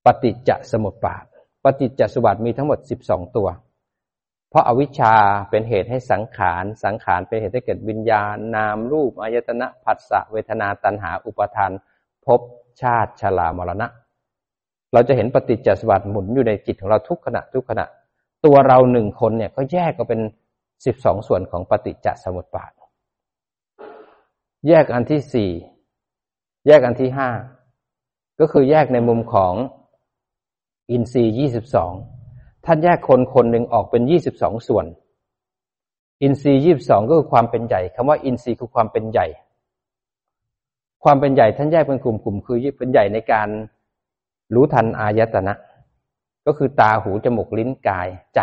[0.05, 1.26] ปฏิจจสมุปบาท
[1.63, 3.47] ปฏิจจสมุปบาทมีทั้งหมดสิบสองตัว
[4.49, 5.15] เพราะอาวิชชา
[5.49, 11.71] เป็นเหตุให้สังขาร สังขารเป็นเหตุให้เกิดวิญญาณนามรูปอายตนะผัสสะเวทนาตัณหาอุปทาน
[12.25, 12.41] ภพ
[12.81, 13.87] ชาติชรามรณะ
[14.93, 17.85] เราจะเห็นปฏิจจสมุปบาทหมุนอยู่ในจิตของเราทุกขณะทุกขณะ
[18.45, 20.21] ตัวเราหนึ่งคนเนี่ยก็แยกก็เป็น
[20.85, 22.71] สิบสองส่วนของปฏิจจสมุปบาท
[24.67, 25.51] แยกอันที่สี่
[26.67, 27.29] แยกอันที่ห้า
[28.39, 29.53] ก็คือแยกในมุมของ
[30.91, 31.93] อินทรีย์ยี่สิบสอง
[32.66, 34.86] ท่านแยกคนคนหนึ่งออกเป็นยี่สิบสองส่วน
[36.22, 39.28] อินทรีย์ยี่บสองก็คือความเป็นใหญ่คำว่าอินทรีย์คือความเป็นใหญ่
[41.03, 43.49] ความเป็นใหญ่ท่านแยกเป็นกลุ่มๆคือเป็นใหญ่ในการ
[44.53, 45.53] รู้ทันอายตนะ
[46.45, 48.39] ก็คือตาหูจมูกลิ้นกายใจ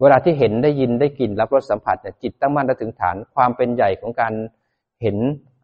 [0.00, 4.32] เวลาที่เห็นได้ยินได้กลิ่นรับรสสัมผัสเนี่ยจิตตั้งมั่นถึงฐานความเป็นใหญ่ของการ
[5.02, 5.16] เห็น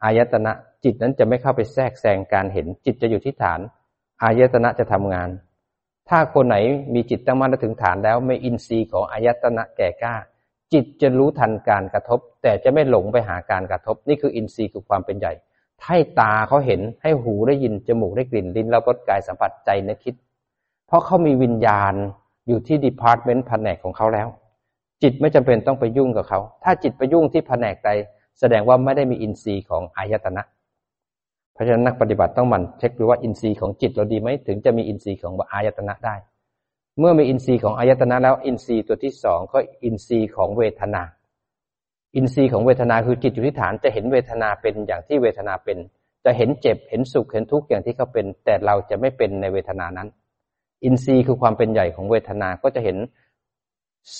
[0.04, 0.52] อายตนะ
[0.84, 3.60] จิตนั้นจะไม่เข้าไปแทรกแซงการเห็นจิตจะอยู่ที่ฐาน
[4.22, 5.28] อายตนะจะทำงาน
[6.08, 6.56] ถ้าคนไหน
[6.94, 10.14] มีจิตตั้งมั่นถึงฐานแล้วไม่อินทรีย์ของอายตนะแก่กล้า
[10.72, 15.32] จิตจะรู้ทันการกระทบ แต่จะไม่หลงไปหาการกระทบ นี่คืออินทรีย์คือความเป็นใหญ่
[15.86, 20.14] ให้ตาเขาเห็นให้หูได้ยินจมูกได้กลิ่นลิ้นรับรสกายสัมผัสใจนึกคิด
[20.86, 21.94] เพราะเขามีวิญญาณ
[22.48, 24.28] อยู่ที่ department แผนกของเขาแล้ว
[25.02, 27.90] จิตไม่จำเป็นต้องไปยุ่งกับเขา ถ้าจิตไปยุ่งที่แผนกใด
[28.40, 30.42] แสดงว่าไม่ได้มีอินทรีย์ของอายตนะ
[31.58, 36.14] เพราะฉะนั้นนักปฏิบัติต้องหมั่นเช็คดูว่าอินทรีย์ของจิตเราดีไหมถึงจะมีอินทรีย์ของอายตนะได้
[36.98, 41.02] เมื่อมีอินทรีย์ของอายตนะแล้วอินทรีย์ตัวที่สองก็อินทรีย์ของเวทนา
[42.16, 45.78] อินทรีย์ของเวทนาคือจิตอยู่ที่ฐานจะเห็นเวทนาเป็นอย่างที่เวทนาเป็น
[46.24, 50.08] จะเห็นเจ็บเห็นสุขเห็นทุกข์อย่างที่เขาเป็น แต่เราจะไม่เป็นในเวทนานั้น
[50.84, 52.96] อินทรีย์คือความเป็นใหญ่ของเวทนาก็จะเห็น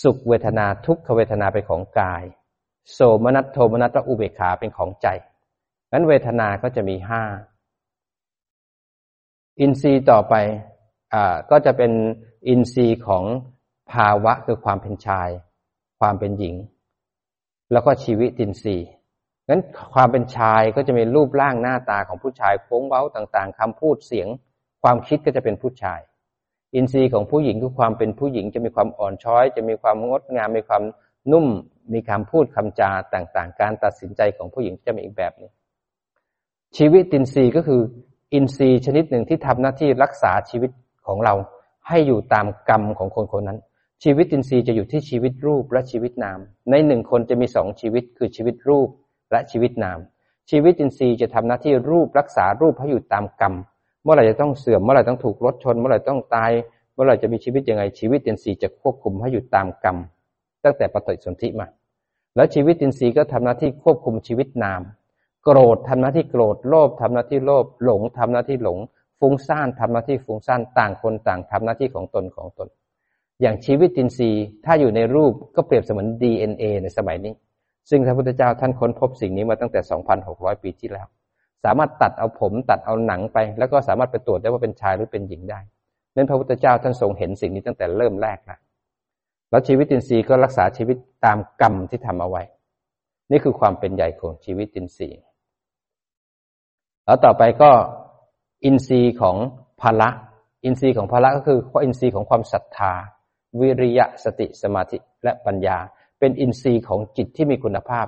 [0.03, 2.25] สุขเวทนาทุกขเวทนาเป็นของกาย
[2.93, 5.07] โสมนัสโทมนัสและอุเบกขาเป็นของใจ
[5.93, 7.23] นั้นเวทนาก็จะมีห้า
[9.61, 10.35] อินทรีย์ต่อไป
[11.15, 11.93] อ่าก็จะเป็น
[12.49, 13.25] อินทรีย์ของ
[13.93, 15.29] ภาวะคือความเป็นชาย
[16.01, 16.55] ความเป็นหญิง
[17.73, 18.89] แล้วก็ชีวิตินทรีย์
[19.49, 19.63] งั้น
[19.95, 24.29] ความเป็นชายก็จะมีรูปร่างหน้าตาของผู้ชายโค้งเว้าต่างๆคำพูดเสียง
[24.83, 26.01] ความคิดก็จะเป็นผู้ชาย
[26.75, 30.83] อินทรีย์ของผู้หญิงคือความเป็นผู้หญิงจะมีความอ่อนช้อย จะมีความงดงามมีความ
[31.33, 31.47] นุ่ม
[31.93, 35.53] มีคำพูดคำจาต่างๆ การตัดสินใจของผู้หญิงจะมีอีกแบบนึง
[36.77, 37.81] ชีวิตอินทรีย์ก็คือ
[38.35, 40.71] อินทรีย์ชนิดหนึ่งที่ทำหน้าที่รักษาชีวิต
[41.07, 41.35] ของเรา
[41.89, 43.59] ให้อยู่ตามกรรมของคนคนนั้น
[44.05, 46.39] ชีวิตอินทรีย์จะอยู่ที่ชีวิตรูปและชีวิตนาม
[46.71, 48.89] ในหนึ่งคนจะมีสองชีวิตคือชีวิตรูป
[49.31, 49.99] และชีวิตนาม
[50.51, 53.55] ชีวิตอินทรีย์จะทำหน้าที่รูปรักษารูปให้อยู่ตามกรรม
[54.03, 56.51] เมื่อไหร่จะต้องเสื่อมเมื่อไหร่ต้องถูกรถชน เมื่อไหร่ต้องตาย
[56.95, 59.97] เมื่อไหร่จะมีชีวิตยังไงชีวิตอินทรีย์จะควบคุมให้อยู่ตามกรรม
[60.65, 61.67] ตั้งแต่ปฏิสนธิมา
[62.37, 64.83] แล้วชีวิตอินทรีย์ก็ทำหน้าที่ควบคุมชีวิตนาม
[65.45, 68.79] โกรธทำหน้าที่โกรธโลภทำหน้าที่โลภหลงทำหน้าที่หลง
[69.21, 72.69] ฟุ้งซ่านทำหน้าที่ฟุ้งซ่านต่างคนต่างทำหน้าที่ของตนของตน
[73.41, 77.33] อย่างชีวิตตินทรีย์ถ้าอยู่ในรูปก็เปรียบเสมือน DNA ในสมัยนี้
[77.91, 79.81] ซึ่งพระพุทธเจ้าท่านค้นพบสิ่งนี้มาตั้งแต่
[80.23, 81.07] 2,600 ปีที่แล้ว
[81.65, 85.61] สามารถตัดเอาผมตัดเอาหนังไป แล้วก็สามารถไปตรวจได้ว่าเป็นชายหรือเป็นหญิงได้
[86.15, 88.59] นั้นพระพุทธเจ้าท่านทรงเห็นสิ่งนี้ตั้งแต่เริ่มแรกแล้ว
[89.51, 92.43] แล้วชีวิตตินทรีย์ก็รักษาชีวิตตามกรรมที่ทำเอาไว้
[93.31, 95.19] นี่คือความเป็นใหญ่ของชีวิตตินทรีย์
[97.09, 97.71] แล้วต่อไปก็
[98.65, 99.37] อินทรีย์ของ
[99.81, 100.09] พละ
[100.65, 102.93] อินทรีย์ของพละก็คืออินทรีย์ของความศรัทธา
[103.61, 105.79] วิริยะสติสมาธิและปัญญา
[106.19, 108.07] เป็นอินทรีย์ของจิตที่มีคุณภาพ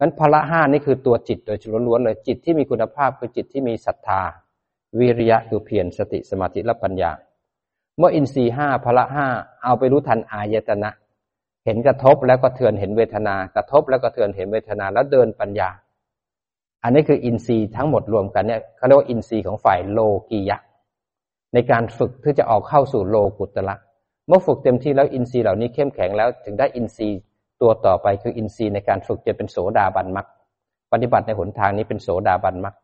[0.00, 4.22] นั้นพละห้านี่คือตัวจิตโดยล้วนๆเลยจิตที่มีคุณภาพคือจิตที่มีศรัทธา
[4.98, 7.10] วิริยะคือเพียรสติสมาธิและปัญญา
[7.98, 9.26] เมื่ออินทรีย์ห้าพละห้า
[9.64, 10.90] เอาไปรู้ทันอายตนะ
[11.64, 15.70] เห็นกระทบแล้วกระเทือนเห็นเวทนา กระทบแล้วกระเทือนเห็นเวทนาแล้วเดินปัญญา
[16.82, 20.00] อันนี้คืออินทรีย์ทั้งหมดรวมกันเนี่ยเขาเรียกว่าอินทรีย์ของฝ่ายโล
[20.30, 20.58] กียะ
[21.54, 23.76] ในการฝึกที่จะออกเข้าสู่โลกุตตระ
[24.28, 27.18] เมื่อฝึกเต็มที่แล้วอินทรีย์เหล่านี้เข้มแข็งแล้ว ถึงได้อินทรีย์
[27.60, 30.26] ตัวต่อไปคืออินทรีย์ในการฝึกจะเป็นโสดาบันมรรค
[30.92, 32.74] ปฏิบัติในหนทางนี้เป็นโสดาบันมรรค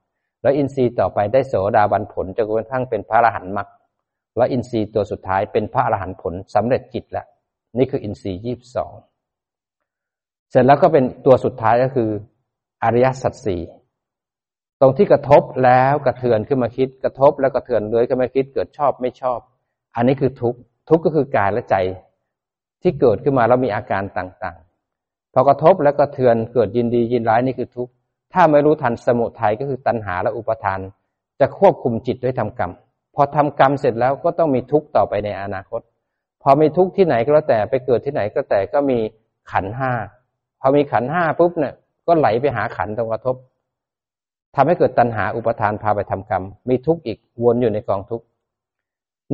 [0.42, 3.68] แล้วอินทรีย์ต่อไปได้โสดาบันผลจนกระทั่งเป็นพระอรหันต์มรรค
[4.36, 7.26] แล้วอินทรีย์ตัวสุดท้ายเป็นพระอรหันต์ผลสำเร็จจิตแล้ว
[7.78, 8.92] นี่คืออินทรีย์ยี่สิบสอง
[10.51, 12.11] เสร็จแล้วก็เป็นตัวสุดท้ายก็คือ
[12.84, 13.61] อริยสัจสี่
[14.80, 19.38] ตรงที่กระทบแล้วกระเทือนขึ้นมาคิด กระทบแล้วกระเทือนเลยขึ้นมาคิด เกิดชอบไม่ชอบ
[19.96, 20.58] อันนี้คือทุกข์
[20.88, 21.76] ทุกข์ก็คือกายและใจ
[22.82, 27.92] ที่เกิดขึ้นมาแล้วมีอาการต่างๆ พอกระทบแล้วกระเทือนเกิดยินดียินร้ายนี่คือทุกข์
[28.32, 30.80] ถ้าไม่รู้ทันสมุทัยก็คือตัณหาและอุปทาน
[31.40, 32.72] จะควบคุมจิตด้วยทำกรรม
[33.14, 35.80] พอทำกรรมเสร็จแล้วก็ต้องมีทุกข์ต่อไปในอนาคต
[36.42, 38.98] พอมีทุกข์ที่ไหนก็แล้วแต่ไปเกิดที่ไหนก็แต่ก็มี
[39.52, 39.92] ขันห้า
[40.60, 41.74] พอมีขันห้าปุ๊บเนี่ย
[42.06, 43.36] ก็ไหลไปหาขันตรงกระทบ
[44.57, 48.24] ทำให้เกิดตัณหาอุปทานพาไปทำกรรม มีทุกข์อีกวนอยู่ในกองทุกข์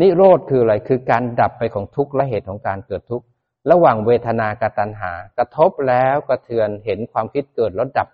[0.01, 3.27] นิโรธคืออะไรคือการดับไปของทุกข์และเหตุของการเกิดทุกข์
[3.71, 8.09] ระหว่างเวทนากับตัณหา กระทบแล้วกระเทือนเห็นความคิดเกิดแล้วดับ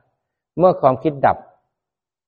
[0.58, 1.38] เมื่อความคิดดับ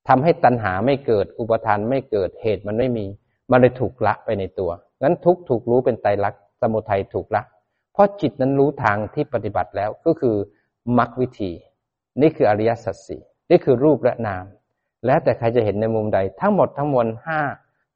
[0.08, 3.06] ทำให้ตัณหาไม่เกิดอุปทานไม่เกิดเหตุมันไม่มี
[3.50, 4.70] มันเลยถูกละไปในตัว
[5.02, 7.42] งั้นทุกถูกรู้เป็นไตรลักษณ์สมุทัยถูกละ
[7.92, 10.36] เพราะจิตนั้นรู้ทางที่ปฏิบัติแล้วก็คือ
[10.98, 11.50] มรรควิธี
[12.20, 14.44] นี่คืออริยสัจสี่นี่คือรูปและนาม
[15.06, 17.40] แล้วแต่ใครจะเห็นในมุมใด ทั้งหมดทั้งมวลห้า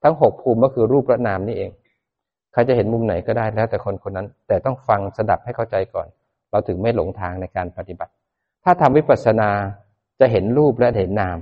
[0.02, 1.70] ทั้งหกภูมิก็คือรูประนามนี่เอง
[2.52, 6.06] ใครจะเห็นมุมไหนก็ได้แล้วแต่คนคนนั้น แต่ต้องฟังสดับให้เข้าใจก่อน
[6.50, 8.12] เราถึงไม่หลงทางในการปฏิบัติ
[8.64, 9.50] ถ้าทำวิปัสสนา
[10.20, 11.38] จะเห็นรูปและเห็นนาม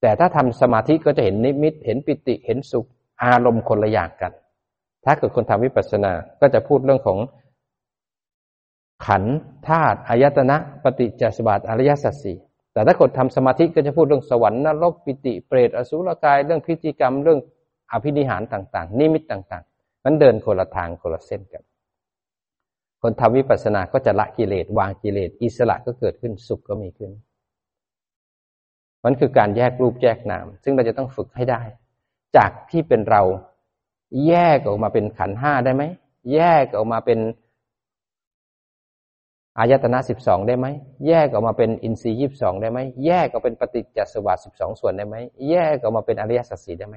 [0.00, 2.86] แต่ถ้าทำสมาธิก็จะเห็นนิมิต เห็นปิติเห็นสุข
[3.24, 4.32] อารมณ์คนละอย่างกัน
[5.04, 7.18] ถ้าเกิดคนทำวิปัสสนาก็จะพูดเรื่องของ
[9.06, 9.24] ขัน
[9.68, 12.38] ธาตุอายตนะ ปฏิจจสมบัติอริยสัจสี่
[12.72, 17.40] แต่ถ้าคนทำสมาธิก็จะพูดเรื่องสวรรค์นรกปิติเปรตอสุรกาย เรื่องพิธีกรรมเรื่อง
[17.92, 21.62] อภินิหารต่าง ๆ นิมิตต่างๆมันเดินคนละทางคนละเส้นกัน
[23.02, 27.10] คนทำวิปัสสนาก็จะละกิเลสวางกิเลสอิสระก็เกิดขึ้นสุขก็มีขึ้น
[29.04, 31.62] มันคือการแยกรูปแยกนาม ซึ่งเราจะต้องฝึกให้ได้
[32.36, 33.22] จากที่เป็นเรา
[34.28, 35.82] แยกออกมาเป็นขันห้าได้ไหม
[36.34, 37.18] แยกออกมาเป็น
[39.60, 40.66] อายตนะสิบสองได้ไหม
[41.08, 45.16] แยกออกมาเป็นอินทรีย์ยีบสองได้ไหม แยกออกเป็นปฏิจจสวัสดิ์สิบสองส่วนได้ไหม
[45.50, 46.96] แยกออกมาเป็นอริยสัจสี่ได้ไหม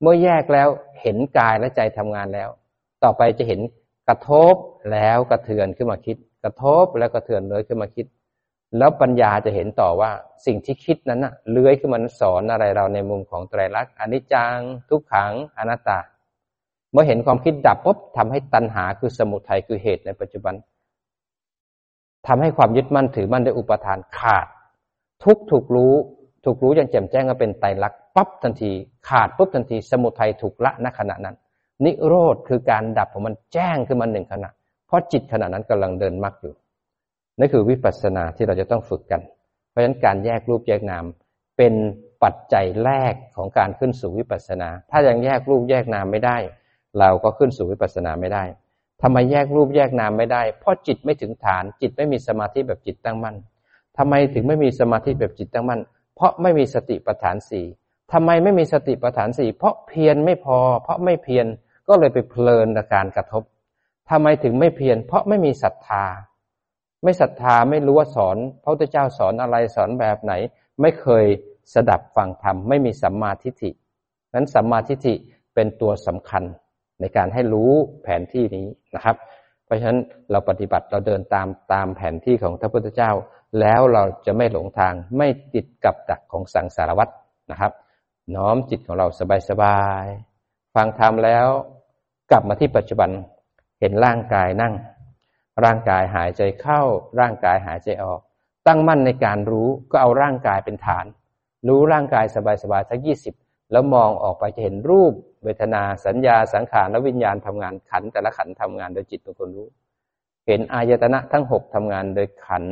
[0.00, 0.68] เมื่อแยกแล้ว
[1.02, 2.48] เห็นกายและใจทำงานแล้ว
[3.04, 3.60] ต่อไปจะเห็น
[4.08, 4.54] กระทบ
[4.92, 8.06] แล้วกระเทือนขึ้นมาคิด กระทบแล้วกระเทือนเลยขึ้นมาคิด
[8.78, 10.10] แล้วปัญญาจะเห็นต่อว่า
[10.46, 15.98] สิ่งที่คิดนั้นน่ะเลื้อยขึ้นมาสอนอะไรเราในมุมของไตรลักษณ์อนิจจัง ทุกขังอนัตตา
[16.92, 20.54] เมื่อเห็นความคิดดับปุ๊บทำให้ตัณหาคือสมุทัยคือเหตุในปัจจุบัน
[22.26, 24.46] ทำให้ความยึดมั่นถือมั่นได้อุปทานขาด
[25.24, 25.94] ทุกถูกรู้
[26.44, 28.72] ถูกรู้อย่างแจ่มแจ้งก็เป็นไตรลักษณ์ปั๊บทันที
[29.08, 31.36] ขาดปุ๊บทันที สมุทัยถูกละณขณะนั้น
[31.84, 34.50] นิโรธคือการดับของมันแจ้งขึ้นมาหนึ่งขณะ
[34.86, 36.54] เพราะจิตขณะนั้นกำลังเดินมรรคอยู่
[37.38, 39.20] นั่นคือวิปัสสนาที่เราจะต้องฝึกกัน
[39.70, 41.04] เพราะฉะนั้นการแยกรูปแยกนาม
[41.58, 41.74] เป็น
[42.24, 46.36] ปัจจัยแรกของการขึ้นสู่วิปัสสนา ถ้ายังแยกรูปแยกนามไม่ได้
[46.98, 48.44] เราก็ขึ้นสู่วิปัสสนาไม่ได้
[49.02, 53.36] ทำไมแยกรูปแยกนามไม่ได้ เพราะจิตไม่ถึงฐาน จิตไม่มีสมาธิแบบจิตตั้งมั่น
[53.98, 55.80] ทำไมถึงไม่มีสมาธิแบบจิตตั้งมั่น
[56.14, 57.66] เพราะไม่มีสติปัฏฐานสี่
[58.12, 61.46] ทำไมไม่มีสติปัฏฐานสี่ เพราะเพียรไม่พอ เพราะไม่เพียร
[61.88, 63.42] ก็เลยไปเพลินกับการกระทบ
[64.10, 66.04] ทำไมถึงไม่เพียร เพราะไม่มีศรัทธา
[67.02, 70.32] ไม่ศรัทธาไม่รู้ว่าสอนพระพุทธเจ้าสอนอะไรสอนแบบไหน
[70.80, 71.24] ไม่เคย
[71.74, 73.70] สดับฟังธรรมไม่มีสัมมาทิฏฐิ
[74.34, 75.14] นั้นสัมมาทิฏฐิ
[75.54, 76.44] เป็นตัวสำคัญ
[77.00, 77.70] ในการให้รู้
[78.02, 79.16] แผนที่นี้นะครับ
[79.64, 79.98] เพราะฉะนั้น
[80.30, 83.10] เราปฏิบัติเราเดินตามตามแผนที่ของพระพุทธเจ้า
[83.60, 87.12] แล้วเราจะไม่หลงทางไม่ติดกับดักของสังสารวัตร
[87.50, 87.72] นะครับ
[88.36, 89.06] น้อมจิตของเรา
[89.50, 91.46] สบายๆฟังธรรมแล้ว
[92.30, 93.10] กลับมาที่ปัจจุบัน
[93.80, 94.74] เห็นร่างกายนั่ง
[95.64, 96.82] ร่างกายหายใจเข้า
[97.20, 98.20] ร่างกายหายใจออก
[98.66, 101.06] ตั้งมั่นในการรู้ก็เอาร่างกายเป็นฐาน
[101.68, 102.36] รู้ร่างกายส
[102.72, 103.34] บายๆสักยี่สิบ
[103.72, 105.12] แล้วมองออกไปจะเห็นรูป
[105.44, 109.68] เวทนาสัญญาสังขารและวิญญาณทำงานขันแต่ละขันทำงานโดยจิตเป็นคนรู้
[110.46, 112.64] เห็นอายตนะทั้งหกทำงานโดยขัน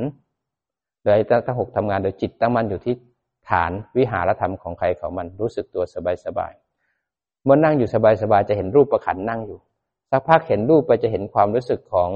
[1.02, 2.94] โดยอายตนะทั้งหกทำงานโดยจิตตั้งมั่นอยู่ที่
[3.50, 5.84] ฐานวิหารธรรมของใครของมันรู้สึกตัว
[6.24, 7.96] สบายๆเมื่อนั่งอยู่ส
[8.32, 9.58] บายๆจะเห็นรูปประขันนั่งอยู่
[10.10, 12.10] สักพักเห็นรูปไปจะเห็นความรู้สึกของ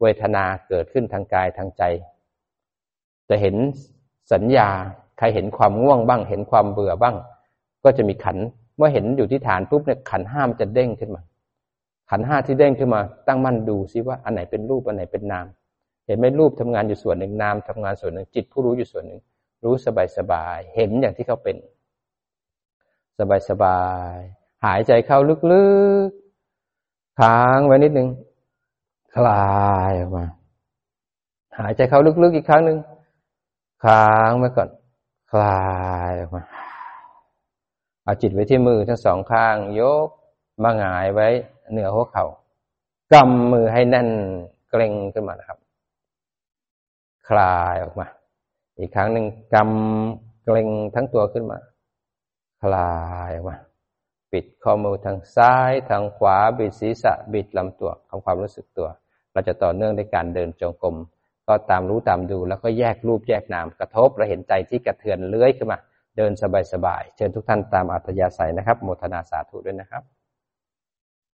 [0.00, 1.82] เวทนาเกิดขึ้นทางกายทางใจ
[3.28, 3.56] จะเห็น
[4.32, 4.68] สัญญา
[5.18, 7.16] ใครเห็นความง่วงบ้าง เห็นความเบื่อบ้าง
[7.86, 8.36] ก็จะมีขัน
[8.76, 11.22] เมื่อเห็นอยู่ที่ฐานปุ๊บเนี่ยขันห้ามันจะเด้งขึ้นมา
[12.10, 15.46] ขันห้าที่เด้งขึ้นมา ตั้งมั่นดูซิว่าอันไหนเป็นรูปอันไหนเป็นนาม
[16.06, 19.20] เห็นไหมรูปทำงานอยู่ส่วนหนึ่งนามทำงานส่วนหนึ่งจิตผู้รู้อยู่ส่วนหนึ่ง
[19.64, 21.56] รู้สบายสบายเห็นอย่างที่เขาเป็น
[23.18, 23.80] สบายสบา
[24.14, 24.18] ย
[24.64, 25.18] หายใจเข้า
[25.52, 25.64] ลึ
[26.08, 28.08] กๆค้างไว้นิดนึง
[29.14, 29.46] คลา
[29.90, 30.24] ยออกมา
[31.58, 32.78] หายใจเข้าลึกๆอีกครั้งหนึ่ง
[33.84, 34.68] ค้างไว้ก่อน
[35.32, 35.60] คลา
[36.10, 36.42] ยออกมา
[38.06, 40.08] เอาจิตไว้ที่มือทั้งสองข้างยก
[40.62, 41.28] มาหงายไว้
[41.70, 42.26] เหนือหัวเขา่า
[43.12, 44.08] กำมือให้แน่น
[44.70, 45.58] เกร็งขึ้นมานะครับ
[47.28, 48.06] คลายออกมา
[48.78, 51.58] อีกครั้งหนึ่งกำเกร็งทั้งตัวขึ้นมา
[52.62, 52.92] คลา
[53.28, 53.56] ยออกมา
[54.32, 58.88] ปิดข้อมือทางซ้ายทางขวาบิดศีรษะบิดลำตัวทำความรู้สึกตัว
[59.32, 60.96] เราจะต่อเนื่องในการเดินจงกรม
[61.48, 65.78] ก็ตามรู้ตามดูแล้วก็แยกรูปแยกนามกระทบเราเห็นใจที่กระเทือนเลื้อยขึ้นมา
[66.16, 66.32] เดิน
[66.72, 70.15] สบายๆ เชิญทุกท่านตามอัธยาศัยนะครับ โมทนาสาธุด้วยนะครับ